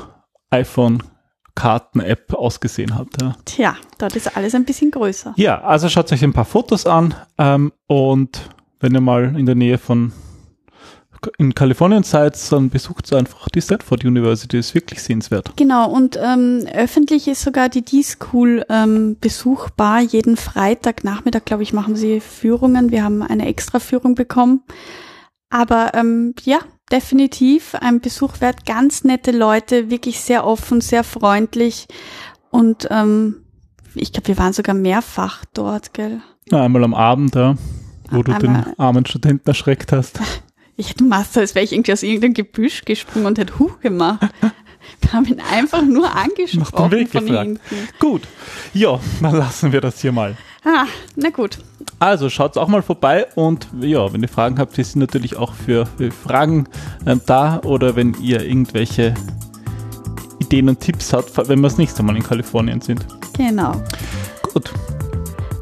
iPhone-Karten-App 1.54 2.34
ausgesehen 2.34 2.94
hat. 2.96 3.08
Ja. 3.20 3.36
Tja, 3.44 3.76
dort 3.98 4.16
ist 4.16 4.36
alles 4.36 4.54
ein 4.54 4.64
bisschen 4.64 4.90
größer. 4.90 5.34
Ja, 5.36 5.60
also 5.62 5.88
schaut 5.88 6.12
euch 6.12 6.22
ein 6.22 6.32
paar 6.32 6.44
Fotos 6.44 6.86
an 6.86 7.14
ähm, 7.38 7.72
und 7.86 8.40
wenn 8.80 8.94
ihr 8.94 9.00
mal 9.00 9.36
in 9.36 9.46
der 9.46 9.54
Nähe 9.54 9.78
von 9.78 10.12
in 11.38 11.54
Kalifornien 11.54 12.02
seid, 12.02 12.36
dann 12.50 12.68
besucht 12.68 13.12
einfach 13.12 13.48
die 13.48 13.60
Stanford 13.60 14.04
University, 14.04 14.58
ist 14.58 14.74
wirklich 14.74 15.00
sehenswert. 15.00 15.52
Genau, 15.54 15.88
und 15.88 16.18
ähm, 16.20 16.66
öffentlich 16.74 17.28
ist 17.28 17.42
sogar 17.42 17.68
die 17.68 17.82
D-School 17.82 18.66
ähm, 18.68 19.16
besuchbar. 19.20 20.00
Jeden 20.00 20.36
Freitagnachmittag, 20.36 21.44
glaube 21.44 21.62
ich, 21.62 21.72
machen 21.72 21.94
sie 21.94 22.18
Führungen. 22.18 22.90
Wir 22.90 23.04
haben 23.04 23.22
eine 23.22 23.46
extra 23.46 23.78
Führung 23.78 24.16
bekommen. 24.16 24.64
Aber 25.48 25.92
ähm, 25.94 26.34
ja, 26.42 26.58
definitiv 26.92 27.74
ein 27.74 28.00
Besuch 28.00 28.40
wert. 28.40 28.66
Ganz 28.66 29.02
nette 29.04 29.30
Leute, 29.32 29.90
wirklich 29.90 30.20
sehr 30.20 30.46
offen, 30.46 30.80
sehr 30.80 31.02
freundlich. 31.04 31.86
Und 32.50 32.86
ähm, 32.90 33.36
ich 33.94 34.12
glaube, 34.12 34.28
wir 34.28 34.38
waren 34.38 34.52
sogar 34.52 34.74
mehrfach 34.74 35.44
dort, 35.54 35.94
gell? 35.94 36.20
Ja, 36.50 36.62
einmal 36.62 36.84
am 36.84 36.94
Abend, 36.94 37.34
ja, 37.34 37.56
wo 38.10 38.22
du 38.22 38.32
Einmal- 38.32 38.64
den 38.64 38.78
armen 38.78 39.06
Studenten 39.06 39.48
erschreckt 39.48 39.92
hast. 39.92 40.20
Ich 40.74 40.94
du 40.94 41.04
machst 41.04 41.34
so, 41.34 41.40
als 41.40 41.54
wäre 41.54 41.64
ich 41.66 41.72
irgendwie 41.72 41.92
aus 41.92 42.02
irgendeinem 42.02 42.32
Gebüsch 42.32 42.86
gesprungen 42.86 43.26
und 43.26 43.38
hätte 43.38 43.58
Huch 43.58 43.78
gemacht. 43.80 44.26
Wir 45.00 45.12
haben 45.12 45.24
ihn 45.26 45.40
einfach 45.40 45.82
nur 45.82 46.02
Nach 46.08 46.24
dem 46.24 46.32
angesprochen 46.32 46.90
Weg 46.92 47.10
gefragt. 47.12 47.30
hinten. 47.46 47.60
Gut, 47.98 48.22
ja, 48.74 48.98
dann 49.20 49.36
lassen 49.36 49.72
wir 49.72 49.80
das 49.80 50.00
hier 50.00 50.12
mal. 50.12 50.36
Ah, 50.64 50.86
na 51.16 51.30
gut. 51.30 51.58
Also 51.98 52.30
schaut 52.30 52.56
auch 52.56 52.68
mal 52.68 52.82
vorbei 52.82 53.26
und 53.34 53.66
ja, 53.80 54.12
wenn 54.12 54.22
ihr 54.22 54.28
Fragen 54.28 54.58
habt, 54.58 54.76
wir 54.76 54.84
sind 54.84 55.00
natürlich 55.00 55.36
auch 55.36 55.54
für, 55.54 55.86
für 55.86 56.10
Fragen 56.12 56.68
ähm, 57.04 57.20
da 57.26 57.60
oder 57.64 57.96
wenn 57.96 58.14
ihr 58.20 58.42
irgendwelche 58.44 59.14
Ideen 60.38 60.68
und 60.68 60.78
Tipps 60.80 61.12
habt, 61.12 61.36
wenn 61.48 61.58
wir 61.60 61.68
das 61.68 61.78
nächste 61.78 62.02
Mal 62.02 62.16
in 62.16 62.22
Kalifornien 62.22 62.80
sind. 62.80 63.04
Genau. 63.36 63.72
Gut, 64.52 64.72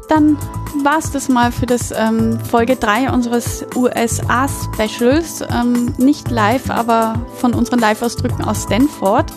Dann 0.09 0.37
war's 0.83 1.11
das 1.11 1.29
mal 1.29 1.51
für 1.51 1.65
das 1.65 1.91
ähm, 1.91 2.39
Folge 2.39 2.75
3 2.75 3.11
unseres 3.11 3.65
USA-Specials. 3.75 5.43
Ähm, 5.49 5.93
nicht 5.97 6.29
live, 6.29 6.69
aber 6.69 7.25
von 7.37 7.53
unseren 7.53 7.79
Live-Ausdrücken 7.79 8.43
aus 8.43 8.63
Stanford. 8.63 9.31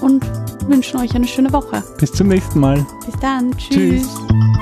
Und 0.00 0.24
wünschen 0.66 0.98
euch 0.98 1.14
eine 1.14 1.26
schöne 1.26 1.52
Woche. 1.52 1.82
bis 1.98 2.12
zum 2.12 2.28
nächsten 2.28 2.60
Mal. 2.60 2.86
Bis 3.04 3.14
dann. 3.20 3.56
Tschüss. 3.56 4.06
Tschüss. 4.06 4.59